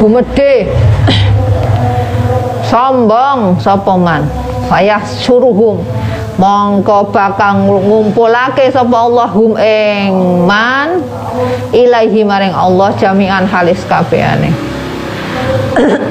gumedhe. 0.00 0.70
Sombong 2.70 3.58
sapa 3.58 3.94
man? 3.98 4.24
Fayah 4.70 5.02
suruhum 5.02 5.82
mongko 6.38 7.10
bakal 7.10 7.66
ngumpulake 7.66 8.70
sapa 8.70 8.94
Allah 8.94 9.28
hum 9.32 9.56
ing 9.58 10.12
man 10.46 11.02
ilahi 11.74 12.22
maring 12.22 12.54
Allah 12.54 12.92
jami'an 12.94 13.48
halis 13.48 13.82
kabehane. 13.88 14.52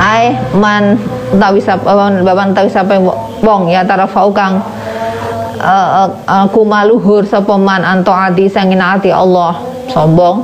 Ai 0.00 0.34
man 0.56 0.96
tawi 1.36 1.60
sapa 1.60 1.90
baban 2.22 2.54
tawi 2.54 2.70
sapa 2.70 2.96
wong 3.42 3.68
ya 3.70 3.82
tarafau 3.84 4.30
kang 4.34 4.62
uh, 5.60 6.08
uh, 6.28 6.46
kumaluhur 6.50 7.26
sapa 7.26 7.54
man 7.58 7.82
anto 7.84 8.12
adi 8.14 8.48
sing 8.48 8.72
ati 8.78 9.10
Allah. 9.12 9.58
Sombong. 9.92 10.40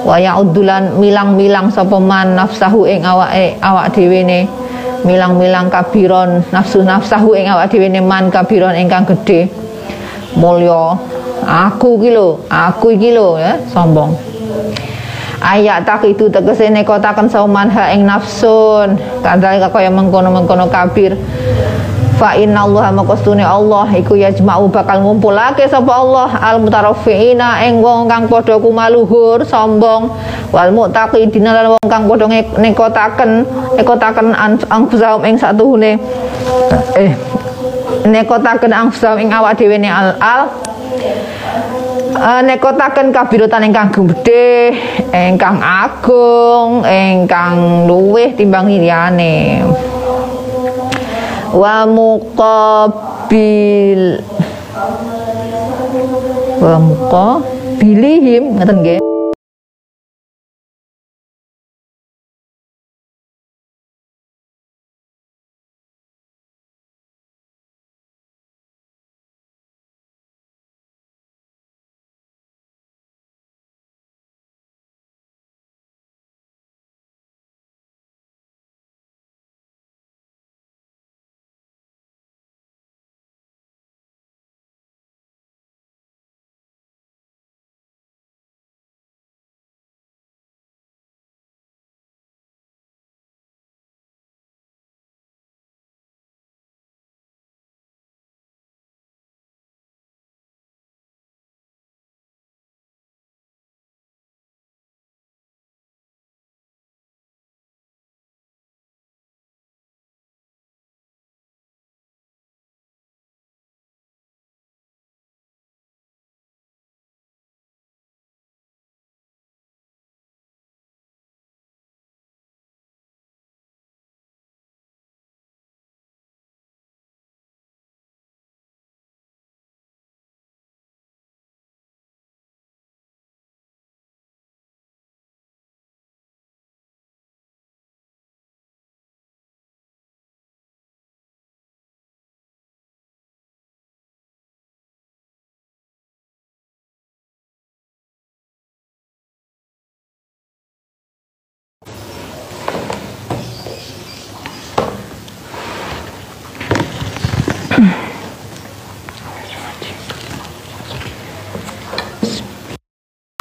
Wa 0.00 0.16
ya'udulan 0.16 0.96
milang-milang 0.96 1.68
sapa 1.68 2.00
man 2.00 2.32
nafsahu 2.32 2.88
ing 2.88 3.04
awake 3.04 3.60
awak 3.60 3.92
dhewe 3.92 4.24
ne 4.24 4.48
milang-milang 5.04 5.72
kabiron 5.72 6.44
nafsu 6.52 6.84
nafsahu 6.84 7.36
ing 7.36 7.48
awak 7.48 7.72
dhewe 7.72 7.88
man 8.00 8.28
kabiron 8.28 8.76
ingkang 8.76 9.08
gedhe. 9.08 9.48
Mulya 10.36 10.94
aku 11.42 11.98
iki 11.98 12.10
lho 12.14 12.44
aku 12.46 12.94
iki 12.94 13.10
lho 13.10 13.40
ya 13.40 13.58
sombong. 13.70 14.14
Ayat 15.40 15.88
tak 15.88 16.04
itu 16.04 16.28
tegese 16.28 16.68
nekotaken 16.68 17.32
sauman 17.32 17.72
ha 17.72 17.88
ing 17.96 18.04
nafsun. 18.04 19.00
Kadang 19.24 19.56
kaya 19.72 19.88
mengkono-mengkono 19.88 20.68
kabir 20.68 21.16
fa 22.20 22.36
inna 22.36 22.68
Allah 22.68 22.92
makostune 22.92 23.40
Allah 23.40 23.88
iku 23.96 24.12
yajma'u 24.12 24.68
bakal 24.68 25.00
ngumpulake 25.00 25.64
sapa 25.64 25.88
Allah 25.88 26.28
al 26.36 26.60
mutaraffiina 26.60 27.64
ing 27.64 27.80
wong 27.80 28.12
kang 28.12 28.28
padha 28.28 28.60
kumaluhur 28.60 29.40
sombong 29.40 30.12
wal 30.52 30.70
muttaqidina 30.76 31.56
lan 31.56 31.66
wong 31.72 31.86
kang 31.88 32.04
padha 32.04 32.28
nekotaken 32.60 33.48
nekotaken 33.72 34.36
anfusahum 34.68 35.24
ing 35.24 35.40
satuhune. 35.40 35.96
Eh 37.00 37.12
nekotaken 38.04 38.68
anfusahum 38.68 39.24
ing 39.24 39.32
awak 39.32 39.56
dhewe 39.56 39.80
ne 39.80 39.88
al 39.88 40.12
al 40.20 40.42
Uh, 42.10 42.42
nekotaken 42.42 43.14
kabirutan 43.14 43.64
ingkang 43.64 43.88
gedhe, 43.94 44.74
ingkang 45.14 45.62
agung, 45.62 46.82
ingkang 46.84 47.86
luwih 47.86 48.34
timbang 48.34 48.66
liyane 48.66 49.62
wa 51.50 51.86
muqabil 51.98 53.42
wa 56.62 56.74
muqabilihim 56.78 58.42
ngoten 58.54 58.76
nggih 58.84 59.09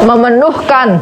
memenuhkan 0.10 0.98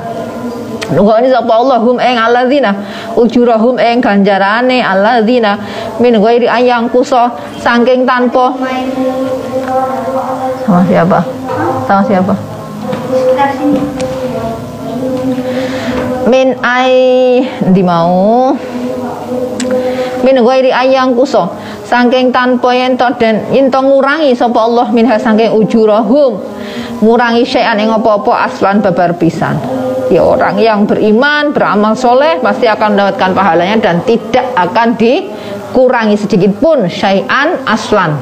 Nuhoni 0.88 1.28
sapa 1.28 1.52
Allah 1.52 1.84
hum 1.84 2.00
ing 2.00 2.16
alladzina 2.16 2.72
ujurahum 3.20 3.76
ing 3.76 4.00
ganjarane 4.00 4.80
alladzina 4.80 5.60
min 6.00 6.16
ghairi 6.16 6.48
ayang 6.48 6.88
kuso 6.88 7.28
saking 7.60 8.08
tanpa 8.08 8.56
sama 10.64 10.84
siapa? 10.88 11.20
Sama 11.88 12.02
siapa? 12.08 12.34
Min 16.28 16.56
ai 16.64 16.96
di 17.72 17.84
mau 17.84 18.56
min 20.24 20.38
ghairi 20.40 20.72
ayang 20.72 21.20
kuso 21.20 21.52
saking 21.84 22.32
tanpa 22.32 22.72
yen 22.72 22.96
to 22.96 23.12
den 23.20 23.44
yen 23.52 23.68
ngurangi 23.68 24.32
sapa 24.32 24.60
Allah 24.64 24.88
minha 24.96 25.20
saking 25.20 25.52
ujurahum 25.52 26.40
ngurangi 27.02 27.44
syai'an 27.46 27.78
ing 27.78 27.90
apa-apa 27.94 28.50
aslan 28.50 28.82
babar 28.82 29.14
pisan. 29.18 29.58
Ya 30.08 30.24
orang 30.24 30.56
yang 30.56 30.88
beriman 30.88 31.52
beramal 31.52 31.92
soleh 32.00 32.40
pasti 32.40 32.64
akan 32.64 32.96
mendapatkan 32.96 33.32
pahalanya 33.36 33.78
dan 33.92 33.96
tidak 34.08 34.48
akan 34.56 34.96
dikurangi 34.96 36.16
sedikit 36.16 36.56
pun 36.64 36.88
syai'an 36.88 37.60
aslan. 37.68 38.16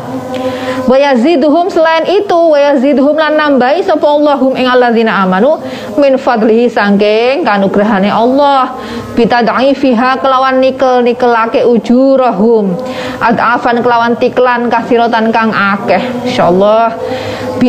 Wa 0.85 0.97
yaziduhum 0.97 1.69
selain 1.69 2.05
itu 2.05 2.37
wa 2.37 2.57
yaziduhum 2.57 3.17
lan 3.17 3.37
nambahi 3.37 3.81
sapa 3.81 4.05
Allahum 4.05 4.53
ing 4.53 4.69
alladzina 4.69 5.25
amanu 5.25 5.57
min 5.97 6.17
fadlihi 6.17 6.69
sangking 6.69 7.41
kanugrahane 7.41 8.09
Allah. 8.09 8.73
Bitadai 9.13 9.73
fiha 9.73 10.19
kelawan 10.21 10.61
nikel 10.61 11.01
nikelake 11.01 11.65
ujurahum. 11.65 12.75
Adafan 13.21 13.81
kelawan 13.81 14.13
tiklan 14.17 14.67
kasirotan 14.69 15.33
kang 15.33 15.49
akeh. 15.53 16.01
Insyaallah 16.27 16.93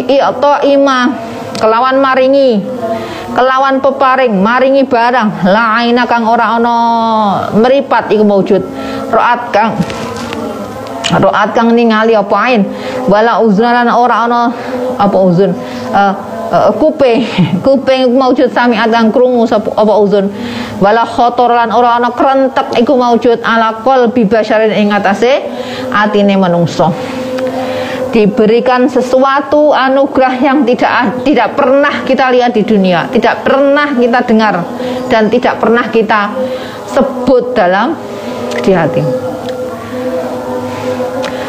bi 0.05 0.21
ima 0.69 1.09
kelawan 1.57 1.97
maringi. 1.97 2.61
Kelawan 3.33 3.81
peparing 3.81 4.33
maringi 4.37 4.85
barang. 4.85 5.49
Laina 5.49 6.05
kang 6.05 6.29
ora 6.29 6.57
ana 6.57 6.77
meripat 7.57 8.13
iku 8.13 8.25
maujud 8.25 8.61
roat 9.13 9.41
kang 9.53 9.77
roat 11.21 11.51
kang 11.57 11.73
ningali 11.73 12.13
apa 12.13 12.37
ain? 12.49 12.63
Wala 13.09 13.41
uzunan 13.41 13.89
ora 13.89 14.29
ana 14.29 14.53
apa 15.01 15.17
uzun? 15.17 15.53
Uh, 15.93 16.13
uh, 16.53 16.71
kuping 16.77 17.25
kuping 17.67 18.13
maujud 18.17 18.53
sami 18.53 18.77
kang 18.77 19.09
krungu 19.13 19.49
apa 19.53 19.95
uzun? 20.01 20.29
Wala 20.77 21.09
khotor 21.09 21.57
lan 21.57 21.73
ora 21.73 21.97
ana 21.97 22.13
krentek 22.13 22.77
iku 22.77 23.01
maujud 23.01 23.41
ala 23.41 23.81
qalbi 23.81 24.29
basyarin 24.29 24.77
ing 24.77 24.93
atase 24.93 25.45
atine 25.93 26.37
manungsa 26.37 26.93
diberikan 28.15 28.87
sesuatu 28.87 29.75
anugerah 29.75 30.35
yang 30.39 30.63
tidak 30.63 31.25
tidak 31.27 31.55
pernah 31.59 31.95
kita 32.07 32.31
lihat 32.33 32.55
di 32.55 32.63
dunia, 32.63 33.11
tidak 33.11 33.43
pernah 33.43 33.95
kita 33.95 34.21
dengar 34.25 34.55
dan 35.11 35.29
tidak 35.31 35.59
pernah 35.59 35.87
kita 35.91 36.33
sebut 36.91 37.53
dalam 37.53 37.97
di 38.63 38.73
hati. 38.73 39.03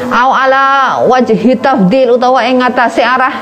Au 0.07 0.31
ala 0.31 1.03
wajhi 1.03 1.51
tafdil 1.59 2.15
utawa 2.15 2.39
ing 2.47 2.63
ngatasé 2.63 3.03
arah 3.03 3.35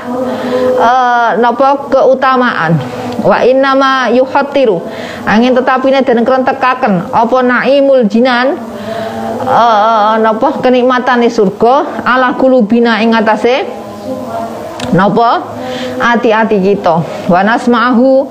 uh, 0.81 1.29
napa 1.37 1.87
keutamaan. 1.87 2.77
Wa 3.25 3.41
innama 3.41 4.05
yuhattiru 4.13 4.81
angin 5.25 5.57
tetapi 5.57 5.89
dan 5.89 6.05
kerentekaken 6.05 7.09
apa 7.09 7.37
naimul 7.41 8.05
jinan 8.05 8.53
uh, 9.45 10.17
napa? 10.19 10.59
Di 10.61 11.29
surga. 11.29 12.03
Ala 12.03 12.33
kulubina 12.35 12.99
ing 13.01 13.13
atase. 13.13 13.65
Napa? 14.93 15.41
Ati-ati 15.95 16.59
kita. 16.61 17.01
Wa 17.31 17.41
nasma'hu 17.41 18.27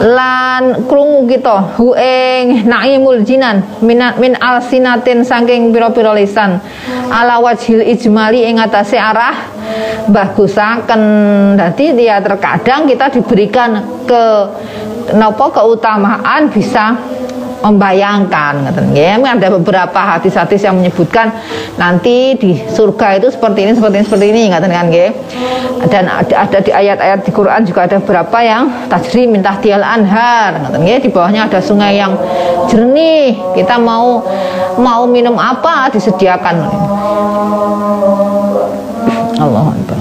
lan 0.00 0.88
krungu 0.88 1.28
kita. 1.28 1.76
Hu 1.78 1.94
ing 1.94 2.66
naimul 2.66 3.22
jinan 3.22 3.62
min, 3.84 4.00
min 4.18 4.32
alsinatin 4.40 5.22
saking 5.22 5.70
pira-pira 5.70 6.14
lisan. 6.16 6.58
Ala 7.12 7.38
wajhil 7.40 7.84
ijmali 7.84 8.48
ing 8.48 8.58
atase 8.58 8.96
arah 8.96 9.36
bagusaken. 10.08 11.02
Dadi 11.56 11.94
dia 11.94 12.18
terkadang 12.20 12.88
kita 12.88 13.12
diberikan 13.12 14.02
ke 14.08 14.24
napa 15.12 15.52
keutamaan 15.52 16.48
bisa 16.48 16.96
membayangkan 17.64 18.76
ya 18.92 19.16
ada 19.16 19.48
beberapa 19.56 19.96
hadis-hadis 19.96 20.60
yang 20.68 20.76
menyebutkan 20.76 21.32
nanti 21.80 22.36
di 22.36 22.60
surga 22.68 23.16
itu 23.16 23.32
seperti 23.32 23.64
ini 23.64 23.72
seperti 23.72 23.96
ini 23.96 24.04
seperti 24.04 24.26
ini 24.28 24.40
ngaten 24.52 24.68
kan 24.68 24.88
ya. 24.92 25.08
Dan 25.84 26.08
ada, 26.08 26.48
ada 26.48 26.58
di 26.64 26.72
ayat-ayat 26.72 27.20
di 27.24 27.32
Quran 27.32 27.64
juga 27.64 27.88
ada 27.88 27.96
beberapa 28.00 28.38
yang 28.40 28.88
tajri 28.88 29.24
minta 29.24 29.56
tial 29.64 29.80
anhar 29.80 30.60
ngaten 30.60 30.84
ya 30.84 31.00
di 31.00 31.08
bawahnya 31.08 31.48
ada 31.48 31.60
sungai 31.64 31.96
yang 31.96 32.12
jernih. 32.68 33.40
Kita 33.56 33.80
mau 33.80 34.20
mau 34.76 35.08
minum 35.08 35.40
apa? 35.40 35.88
Disediakan. 35.88 36.56
Allah 39.40 39.64
Akbar 39.72 40.00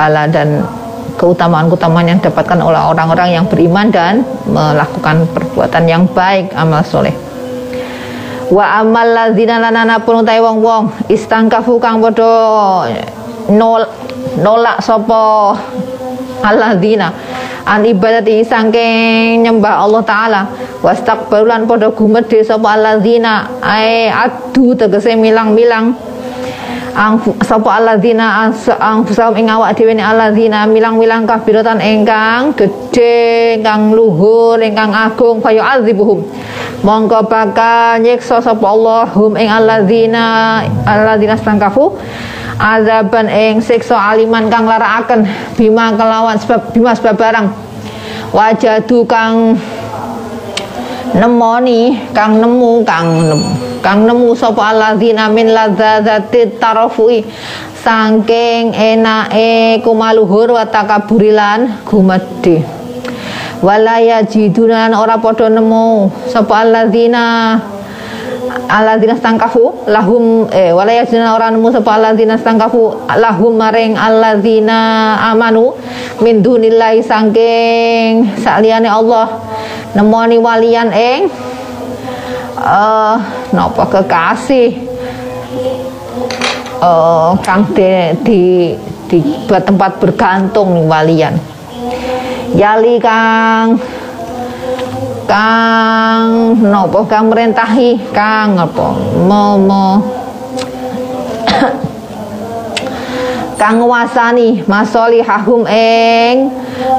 pahala 0.00 0.26
dan 0.32 0.64
keutamaan-keutamaan 1.20 2.08
yang 2.08 2.18
didapatkan 2.24 2.58
oleh 2.58 2.80
orang-orang 2.80 3.36
yang 3.36 3.44
beriman 3.44 3.92
dan 3.92 4.24
melakukan 4.48 5.28
perbuatan 5.30 5.84
yang 5.84 6.08
baik 6.10 6.48
amal 6.56 6.80
soleh. 6.80 7.12
Wa 8.48 8.80
amal 8.80 9.06
ladzina 9.06 9.60
lanana 9.60 10.00
pun 10.00 10.24
utai 10.24 10.40
wong-wong 10.40 11.06
istangkafu 11.12 11.76
kang 11.78 12.00
padha 12.00 12.88
nol 13.52 13.86
nolak 14.40 14.80
sapa 14.80 15.54
alladzina. 16.42 17.12
An 17.70 17.84
ibadati 17.86 18.42
sangking 18.42 19.46
nyembah 19.46 19.84
Allah 19.84 20.02
taala. 20.02 20.42
Wastaqbalulan 20.80 21.68
padha 21.68 21.92
gumedhe 21.92 22.42
sapa 22.42 22.74
alladzina. 22.74 23.60
Ai 23.60 24.08
adu 24.10 24.74
tegese 24.74 25.14
milang-milang. 25.14 25.94
Ang 26.90 27.22
sapa 27.46 27.78
alladzina 27.78 28.50
ang 28.82 29.06
fusahum 29.06 29.38
ing 29.38 29.46
awak 29.46 29.78
dhewe 29.78 29.94
ne 29.94 30.02
alladzina. 30.02 30.66
Milang-milang 30.66 31.28
kabiratan 31.28 31.78
ingkang 31.78 32.56
gedhe 32.58 33.60
ingkang 33.60 33.94
luhur 33.94 34.58
ingkang 34.58 34.90
agung. 34.90 35.38
Kaya 35.38 35.78
azibuhum. 35.78 36.26
Mongko 36.80 37.28
bakal 37.28 38.00
nyiksa 38.00 38.40
sapa 38.40 38.66
Allah 38.66 39.06
hum 39.14 39.36
ing 39.36 39.46
alladzina. 39.46 40.58
Alladzina 40.88 41.38
stangkafu 41.38 41.94
azaban 42.60 43.32
ing 43.32 43.64
siksa 43.64 43.96
aliman 43.96 44.52
kang 44.52 44.68
larakaken 44.68 45.24
bima 45.56 45.96
kelawan 45.96 46.36
sebab 46.36 46.76
bima 46.76 46.92
sebab 46.92 47.16
barang 47.16 47.48
wajadu 48.36 49.08
kang 49.08 49.56
nemoni 51.16 51.96
kang 52.12 52.36
nemu 52.36 52.84
kang 52.84 53.08
nemu 53.24 53.50
kang 53.80 54.04
nemu 54.04 54.36
sapa 54.36 54.76
alladzina 54.76 55.32
min 55.32 55.56
ladzadzati 55.56 56.60
tarafui. 56.60 57.24
Saking 57.80 58.76
enake 58.76 59.80
kumaluhur 59.80 60.52
wa 60.52 60.68
takaburilan 60.68 61.80
gumedhe 61.88 62.60
wala 63.64 63.96
yajidunan 64.04 64.92
ora 64.92 65.16
padha 65.16 65.48
nemu 65.48 66.12
sapa 66.28 66.60
alladzina 66.60 67.56
alladzina 68.70 69.14
stangkafu 69.18 69.86
lahum 69.86 70.46
eh 70.50 70.70
wala 70.74 70.90
yajiduna 70.90 71.34
ora 71.34 71.50
nemu 71.50 71.70
sapa 71.70 71.98
alladzina 71.98 72.34
stangkafu 72.38 73.10
lahum 73.18 73.54
maring 73.58 73.94
alladzina 73.94 75.18
amanu 75.30 75.74
min 76.22 76.42
dunillahi 76.42 77.02
saking 77.02 78.38
saliyane 78.38 78.90
Allah 78.90 79.26
nemoni 79.94 80.38
walian 80.38 80.90
ing 80.94 81.30
uh, 82.60 83.16
napa 83.50 83.84
kekasih 83.90 84.90
uh, 86.80 87.34
kang 87.42 87.64
di, 87.74 87.90
di, 88.24 88.40
di 89.08 89.18
tempat 89.48 90.00
bergantung 90.00 90.86
walian. 90.86 91.34
Yali 92.54 92.98
kang 92.98 93.78
kang 95.30 96.58
nopo 96.58 97.06
kang 97.06 97.30
merentahi 97.30 97.94
kang 98.10 98.58
apa? 98.58 98.98
Mo 99.22 99.54
mo 99.54 99.86
kang 103.60 103.78
nguasani 103.78 104.66
masolihahum 104.66 105.70
ing 105.70 106.50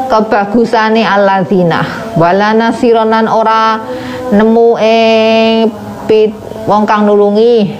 kebagusane 0.08 1.04
alladzina. 1.04 1.84
Wala 2.16 2.56
nasironan 2.56 3.28
ora 3.28 3.84
nemu 4.32 4.80
ing 4.80 5.68
pit 6.08 6.32
wong 6.64 6.88
kang 6.88 7.04
nulungi. 7.04 7.76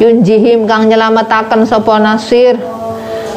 Yunjihim 0.00 0.64
kang 0.64 0.88
nyelametaken 0.88 1.68
sapa 1.68 2.00
nasir 2.00 2.56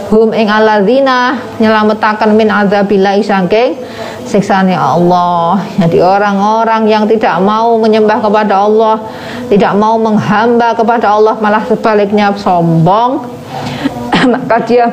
hum 0.10 0.30
ing 0.34 0.48
alladzina 0.50 1.38
nyelametaken 1.58 2.38
min 2.38 2.50
adzabillahi 2.52 3.22
saking 3.26 3.80
siksanya 4.26 4.78
Allah. 4.78 5.62
Jadi 5.78 6.02
orang-orang 6.02 6.90
yang 6.90 7.06
tidak 7.06 7.38
mau 7.42 7.78
menyembah 7.78 8.20
kepada 8.20 8.66
Allah, 8.66 9.00
tidak 9.48 9.74
mau 9.78 9.96
menghamba 10.02 10.74
kepada 10.74 11.14
Allah, 11.14 11.38
malah 11.38 11.64
sebaliknya 11.70 12.34
sombong, 12.34 13.24
maka 14.34 14.58
dia 14.66 14.92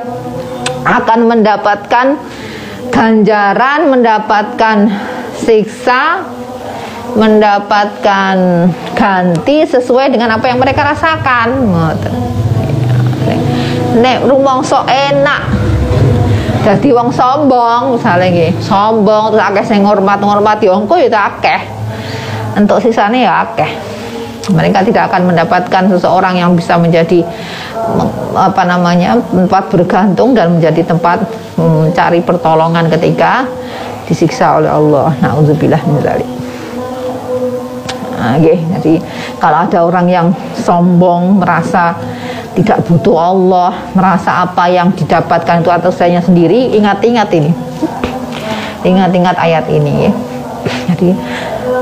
akan 0.84 1.18
mendapatkan 1.26 2.06
ganjaran, 2.92 3.80
mendapatkan 3.88 4.76
siksa, 5.40 6.22
mendapatkan 7.16 8.36
ganti 8.94 9.64
sesuai 9.64 10.12
dengan 10.12 10.36
apa 10.36 10.46
yang 10.52 10.60
mereka 10.60 10.84
rasakan. 10.84 11.48
Nek 13.92 14.24
rumongso 14.24 14.80
enak, 14.88 15.42
jadi 16.62 16.88
wong 16.94 17.10
sombong 17.12 17.98
misalnya 17.98 18.28
gitu 18.30 18.72
sombong 18.72 19.34
terus 19.34 19.42
akeh 19.42 19.64
sing 19.66 19.82
ngormat 19.82 20.22
ngormati 20.22 20.70
wongku 20.70 20.94
ya 20.94 21.10
akeh 21.10 21.60
untuk 22.54 22.78
sisanya 22.78 23.18
ya 23.18 23.32
akeh 23.44 23.68
mereka 24.50 24.82
tidak 24.82 25.10
akan 25.10 25.30
mendapatkan 25.30 25.82
seseorang 25.90 26.34
yang 26.38 26.54
bisa 26.58 26.74
menjadi 26.74 27.22
apa 28.34 28.62
namanya 28.66 29.18
tempat 29.30 29.70
bergantung 29.70 30.34
dan 30.34 30.58
menjadi 30.58 30.82
tempat 30.82 31.22
mencari 31.54 32.18
pertolongan 32.22 32.90
ketika 32.90 33.46
disiksa 34.06 34.58
oleh 34.58 34.70
Allah. 34.70 35.14
Nauzubillah 35.22 35.78
min 35.86 36.02
dzalik. 36.02 36.30
Nah, 38.18 38.38
okay. 38.38 38.58
jadi 38.78 38.94
kalau 39.42 39.66
ada 39.66 39.78
orang 39.82 40.06
yang 40.06 40.26
sombong 40.54 41.42
merasa 41.42 41.94
tidak 42.52 42.84
butuh 42.84 43.16
Allah, 43.16 43.72
merasa 43.96 44.44
apa 44.44 44.68
yang 44.68 44.92
didapatkan 44.92 45.64
itu 45.64 45.70
atas 45.72 45.96
saya 45.96 46.20
sendiri, 46.20 46.76
ingat-ingat 46.76 47.28
ini. 47.32 47.52
Ingat-ingat 48.82 49.36
ayat 49.38 49.64
ini 49.72 50.10
ya. 50.10 50.12
Jadi 50.92 51.10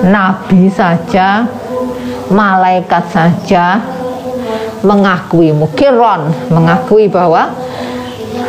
nabi 0.07 0.71
saja, 0.71 1.49
malaikat 2.31 3.05
saja 3.11 3.83
mengakui 4.87 5.51
mukiron, 5.51 6.31
mengakui 6.49 7.11
bahwa 7.11 7.51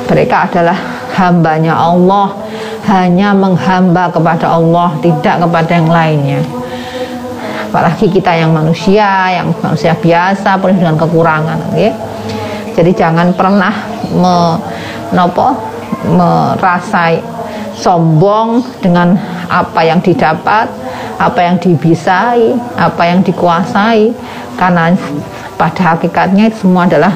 mereka 0.05 0.45
adalah 0.45 0.77
hambanya 1.17 1.73
Allah, 1.73 2.37
hanya 2.85 3.33
menghamba 3.33 4.13
kepada 4.13 4.55
Allah, 4.55 4.93
tidak 5.01 5.41
kepada 5.41 5.71
yang 5.73 5.89
lainnya 5.89 6.41
apalagi 7.71 8.11
kita 8.11 8.35
yang 8.35 8.51
manusia 8.51 9.31
yang 9.31 9.55
manusia 9.63 9.95
biasa 9.95 10.59
penuh 10.59 10.75
dengan 10.75 10.99
kekurangan 10.99 11.71
okay? 11.71 11.90
Jadi 12.75 12.91
jangan 12.95 13.35
pernah 13.35 13.73
me, 14.15 14.35
nopo, 15.11 15.55
merasai 16.07 17.21
sombong 17.75 18.63
dengan 18.79 19.17
apa 19.51 19.81
yang 19.83 19.99
didapat 19.99 20.69
apa 21.17 21.39
yang 21.43 21.57
dibisai 21.61 22.55
apa 22.77 23.03
yang 23.05 23.21
dikuasai 23.21 24.09
karena 24.57 24.93
pada 25.57 25.93
hakikatnya 25.93 26.49
itu 26.49 26.65
semua 26.65 26.89
adalah 26.89 27.13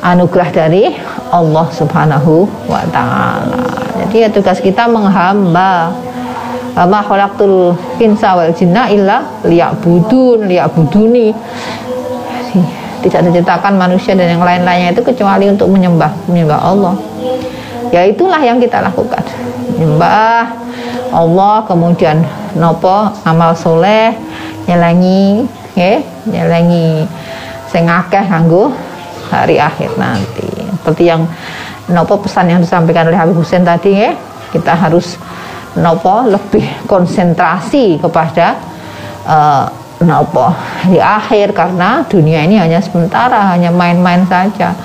anugerah 0.00 0.48
dari 0.52 0.94
Allah 1.32 1.66
Subhanahu 1.72 2.46
wa 2.70 2.82
taala. 2.94 3.66
Jadi 4.06 4.16
ya 4.22 4.28
tugas 4.30 4.62
kita 4.62 4.86
menghamba. 4.86 5.92
Ma 6.76 7.00
khalaqtul 7.00 7.72
insa 7.96 8.36
wal 8.36 8.52
jinna 8.52 8.92
illa 8.92 9.24
liya'budun, 9.48 10.44
liya'buduni 10.44 11.32
tidak 13.04 13.20
diciptakan 13.30 13.76
manusia 13.76 14.16
dan 14.16 14.38
yang 14.38 14.44
lain-lainnya 14.44 14.96
itu 14.96 15.02
kecuali 15.04 15.50
untuk 15.50 15.68
menyembah 15.68 16.12
menyembah 16.28 16.60
Allah. 16.60 16.94
Ya 17.94 18.02
itulah 18.06 18.40
yang 18.40 18.58
kita 18.58 18.82
lakukan. 18.82 19.22
Menyembah 19.76 20.52
Allah 21.12 21.64
kemudian 21.68 22.24
nopo 22.56 23.12
amal 23.22 23.54
soleh 23.54 24.16
nyelangi 24.66 25.46
ya 25.78 26.02
nyelangi 26.26 27.06
sing 27.70 27.86
akeh 27.86 28.24
kanggo 28.26 28.72
hari 29.30 29.60
akhir 29.60 29.94
nanti. 30.00 30.48
Seperti 30.82 31.02
yang 31.10 31.26
nopo 31.90 32.18
pesan 32.18 32.50
yang 32.50 32.60
disampaikan 32.62 33.06
oleh 33.06 33.18
Habib 33.18 33.38
Hussein 33.38 33.62
tadi 33.62 33.94
ya 33.94 34.14
kita 34.50 34.74
harus 34.74 35.18
nopo 35.76 36.24
lebih 36.26 36.64
konsentrasi 36.88 38.00
kepada 38.00 38.56
uh, 39.28 39.66
Kenapa? 39.96 40.52
Di 40.84 41.00
akhir 41.00 41.56
karena 41.56 42.04
dunia 42.04 42.44
ini 42.44 42.60
hanya 42.60 42.84
sementara, 42.84 43.56
hanya 43.56 43.72
main-main 43.72 44.28
saja. 44.28 44.76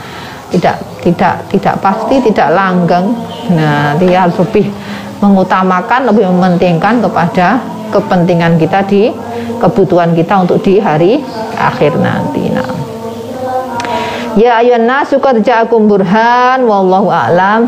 Tidak 0.51 1.03
tidak 1.03 1.47
tidak 1.51 1.75
pasti, 1.83 2.23
tidak 2.23 2.51
langgeng. 2.55 3.11
Nah, 3.51 3.95
dia 3.99 4.23
harus 4.23 4.39
lebih 4.39 4.71
mengutamakan, 5.19 6.07
lebih 6.11 6.31
mementingkan 6.31 7.03
kepada 7.03 7.59
kepentingan 7.91 8.55
kita 8.55 8.87
di 8.87 9.11
kebutuhan 9.59 10.15
kita 10.15 10.47
untuk 10.47 10.63
di 10.63 10.79
hari 10.79 11.19
akhir 11.59 11.99
nanti. 11.99 12.47
Nah. 12.47 12.71
Ya 14.39 14.63
ayuhan 14.63 14.87
nasu 14.87 15.19
qad 15.19 15.43
ja'akum 15.43 15.91
burhan 15.91 16.63
wallahu 16.63 17.11
a'lam. 17.11 17.67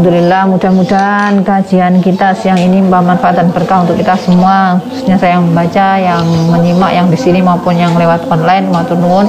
Alhamdulillah 0.00 0.48
mudah-mudahan 0.48 1.44
kajian 1.44 2.00
kita 2.00 2.32
siang 2.32 2.56
ini 2.56 2.80
bermanfaat 2.88 3.36
dan 3.36 3.52
berkah 3.52 3.84
untuk 3.84 4.00
kita 4.00 4.16
semua. 4.16 4.80
Khususnya 4.88 5.20
saya 5.20 5.36
yang 5.36 5.44
membaca, 5.44 5.88
yang 6.00 6.24
menyimak 6.48 6.88
yang 6.96 7.12
di 7.12 7.20
sini 7.20 7.44
maupun 7.44 7.76
yang 7.76 7.92
lewat 7.92 8.24
online 8.32 8.72
maupun 8.72 8.96
nuwun. 8.96 9.28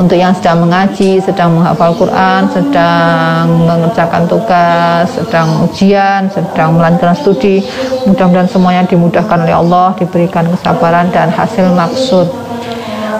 Untuk 0.00 0.16
yang 0.16 0.32
sedang 0.32 0.64
mengaji, 0.64 1.20
sedang 1.20 1.60
menghafal 1.60 1.92
Quran, 1.92 2.48
sedang 2.48 3.68
mengerjakan 3.68 4.24
tugas, 4.24 5.12
sedang 5.12 5.68
ujian, 5.68 6.24
sedang 6.32 6.80
melanjutkan 6.80 7.12
studi 7.12 7.60
mudah-mudahan 8.08 8.48
semuanya 8.48 8.88
dimudahkan 8.88 9.44
oleh 9.44 9.60
Allah 9.60 9.92
diberikan 9.92 10.48
kesabaran 10.48 11.12
dan 11.12 11.28
hasil 11.28 11.68
maksud. 11.76 12.32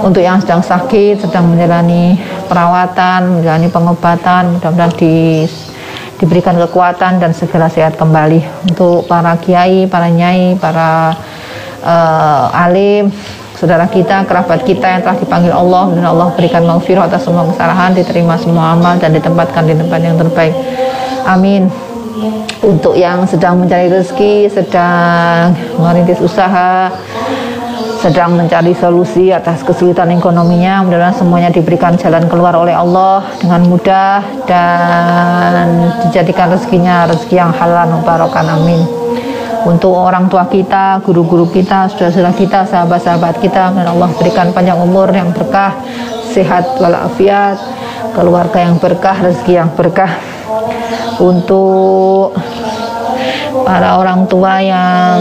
Untuk 0.01 0.25
yang 0.25 0.41
sedang 0.41 0.65
sakit, 0.65 1.21
sedang 1.21 1.53
menjalani 1.53 2.17
perawatan, 2.49 3.45
menjalani 3.45 3.69
pengobatan, 3.69 4.57
mudah-mudahan 4.57 4.97
di 4.97 5.45
diberikan 6.19 6.59
kekuatan 6.59 7.23
dan 7.23 7.31
segera 7.31 7.71
sehat 7.71 7.95
kembali 7.95 8.43
untuk 8.67 9.07
para 9.07 9.39
kiai, 9.39 9.87
para 9.87 10.11
nyai, 10.11 10.59
para 10.59 11.15
uh, 11.83 12.51
alim, 12.67 13.09
saudara 13.55 13.87
kita, 13.87 14.27
kerabat 14.27 14.67
kita 14.67 14.87
yang 14.87 15.01
telah 15.03 15.19
dipanggil 15.19 15.55
Allah 15.55 15.95
dan 15.95 16.05
Allah 16.07 16.29
berikan 16.35 16.67
maghfirah 16.67 17.07
atas 17.07 17.27
semua 17.27 17.47
kesalahan, 17.47 17.95
diterima 17.95 18.35
semua 18.39 18.75
amal 18.75 18.99
dan 18.99 19.15
ditempatkan 19.15 19.67
di 19.67 19.75
tempat 19.79 20.01
yang 20.03 20.19
terbaik. 20.19 20.55
Amin. 21.27 21.71
Untuk 22.59 22.99
yang 22.99 23.23
sedang 23.23 23.63
mencari 23.63 23.87
rezeki, 23.87 24.51
sedang 24.51 25.55
merintis 25.79 26.19
usaha, 26.19 26.91
sedang 28.09 28.41
mencari 28.41 28.73
solusi 28.73 29.29
atas 29.29 29.61
kesulitan 29.61 30.09
ekonominya. 30.17 30.81
Mudah-mudahan 30.81 31.13
semuanya 31.13 31.53
diberikan 31.53 31.93
jalan 32.01 32.25
keluar 32.25 32.57
oleh 32.57 32.73
Allah 32.73 33.21
dengan 33.37 33.69
mudah 33.69 34.25
dan 34.49 35.93
dijadikan 36.09 36.49
rezekinya 36.49 37.05
rezeki 37.05 37.37
yang 37.37 37.53
halal. 37.53 38.01
Mubarokan 38.01 38.49
amin. 38.49 38.81
Untuk 39.69 39.93
orang 39.93 40.25
tua 40.33 40.49
kita, 40.49 41.05
guru-guru 41.05 41.53
kita, 41.53 41.93
saudara-saudara 41.93 42.33
kita, 42.33 42.65
sahabat-sahabat 42.65 43.45
kita, 43.45 43.77
dan 43.77 43.85
Allah 43.85 44.09
berikan 44.17 44.57
panjang 44.57 44.81
umur 44.81 45.13
yang 45.13 45.29
berkah, 45.37 45.77
sehat 46.33 46.81
walafiat, 46.81 47.61
keluarga 48.17 48.65
yang 48.65 48.81
berkah, 48.81 49.21
rezeki 49.21 49.53
yang 49.53 49.69
berkah. 49.77 50.17
Untuk 51.21 52.33
para 53.69 54.01
orang 54.01 54.25
tua 54.25 54.65
yang 54.65 55.21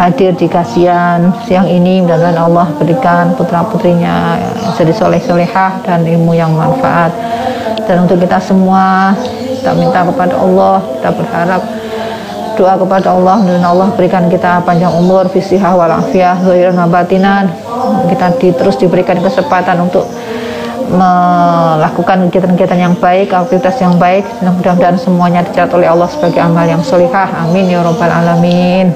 hadir 0.00 0.32
di 0.32 0.48
kasihan 0.48 1.28
siang 1.44 1.68
ini 1.68 2.00
mudah-mudahan 2.00 2.40
Allah 2.40 2.72
berikan 2.80 3.36
putra 3.36 3.60
putrinya 3.68 4.40
jadi 4.72 4.96
soleh 4.96 5.20
solehah 5.20 5.76
dan 5.84 6.08
ilmu 6.08 6.32
yang 6.32 6.56
manfaat 6.56 7.12
dan 7.84 8.08
untuk 8.08 8.16
kita 8.24 8.40
semua 8.40 9.12
kita 9.60 9.76
minta 9.76 10.00
kepada 10.00 10.40
Allah 10.40 10.80
kita 10.96 11.10
berharap 11.12 11.62
doa 12.56 12.74
kepada 12.80 13.12
Allah 13.12 13.44
dan 13.44 13.60
Allah 13.60 13.92
berikan 13.92 14.24
kita 14.32 14.64
panjang 14.64 14.88
umur 14.88 15.28
fisihah 15.28 15.76
walafiah 15.76 16.40
zahiran 16.48 16.80
batinan 16.88 17.52
kita 18.08 18.40
di, 18.40 18.56
terus 18.56 18.80
diberikan 18.80 19.20
kesempatan 19.20 19.84
untuk 19.84 20.08
melakukan 20.90 22.26
kegiatan-kegiatan 22.26 22.80
yang 22.82 22.94
baik, 22.98 23.30
aktivitas 23.30 23.78
yang 23.78 23.94
baik. 23.94 24.26
Mudah-mudahan 24.42 24.98
semuanya 24.98 25.46
dicatat 25.46 25.70
oleh 25.70 25.86
Allah 25.86 26.10
sebagai 26.10 26.42
amal 26.42 26.66
yang 26.66 26.82
solihah. 26.82 27.46
Amin 27.46 27.70
ya 27.70 27.78
robbal 27.78 28.10
alamin. 28.10 28.90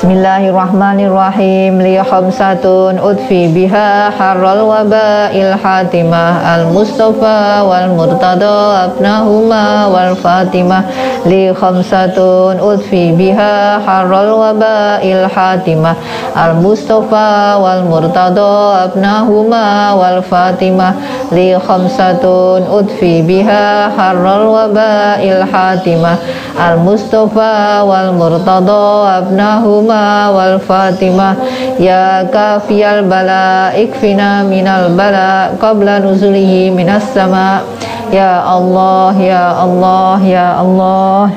Bismillahirrahmanirrahim. 0.00 1.76
Li 1.76 2.00
khamsatun 2.00 2.96
udfi 2.96 3.52
biha 3.52 4.08
harral 4.08 4.64
waba'il 4.64 5.52
hatimah. 5.60 6.40
Al 6.40 6.72
mustafa 6.72 7.60
wal 7.68 7.92
murtada 7.92 8.88
abnahuma 8.88 9.92
wal 9.92 10.16
fatimah 10.16 10.88
li 11.28 11.52
khamsatun 11.52 12.64
udfi 12.64 13.12
biha 13.12 13.84
harral 13.84 14.40
waba'il 14.40 15.28
hatimah. 15.28 15.92
Al 16.32 16.56
mustafa 16.64 17.60
wal 17.60 17.84
murtada 17.84 18.88
abnahuma 18.88 20.00
wal 20.00 20.24
fatimah 20.24 20.96
li 21.28 21.52
khamsatun 21.60 22.64
udfi 22.72 23.20
biha 23.20 23.92
harral 23.92 24.48
waba'il 24.48 25.44
hatimah. 25.44 26.16
Al 26.56 26.80
mustafa 26.80 27.84
wal 27.84 28.16
murtada 28.16 29.20
abnahuma 29.20 29.89
wal 30.30 30.58
Fatimah. 30.62 31.34
Ya 31.80 32.26
kafiyal 32.28 33.08
bala 33.08 33.74
ikfina 33.74 34.46
minal 34.46 34.92
bala 34.94 35.54
qabla 35.56 35.98
nuzulihi 35.98 36.70
minas 36.70 37.10
sama. 37.10 37.64
Ya 38.10 38.42
Allah 38.42 39.14
ya 39.18 39.44
Allah 39.54 40.18
ya 40.22 40.46
Allah. 40.58 41.30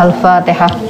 Al-Fatihah 0.00 0.89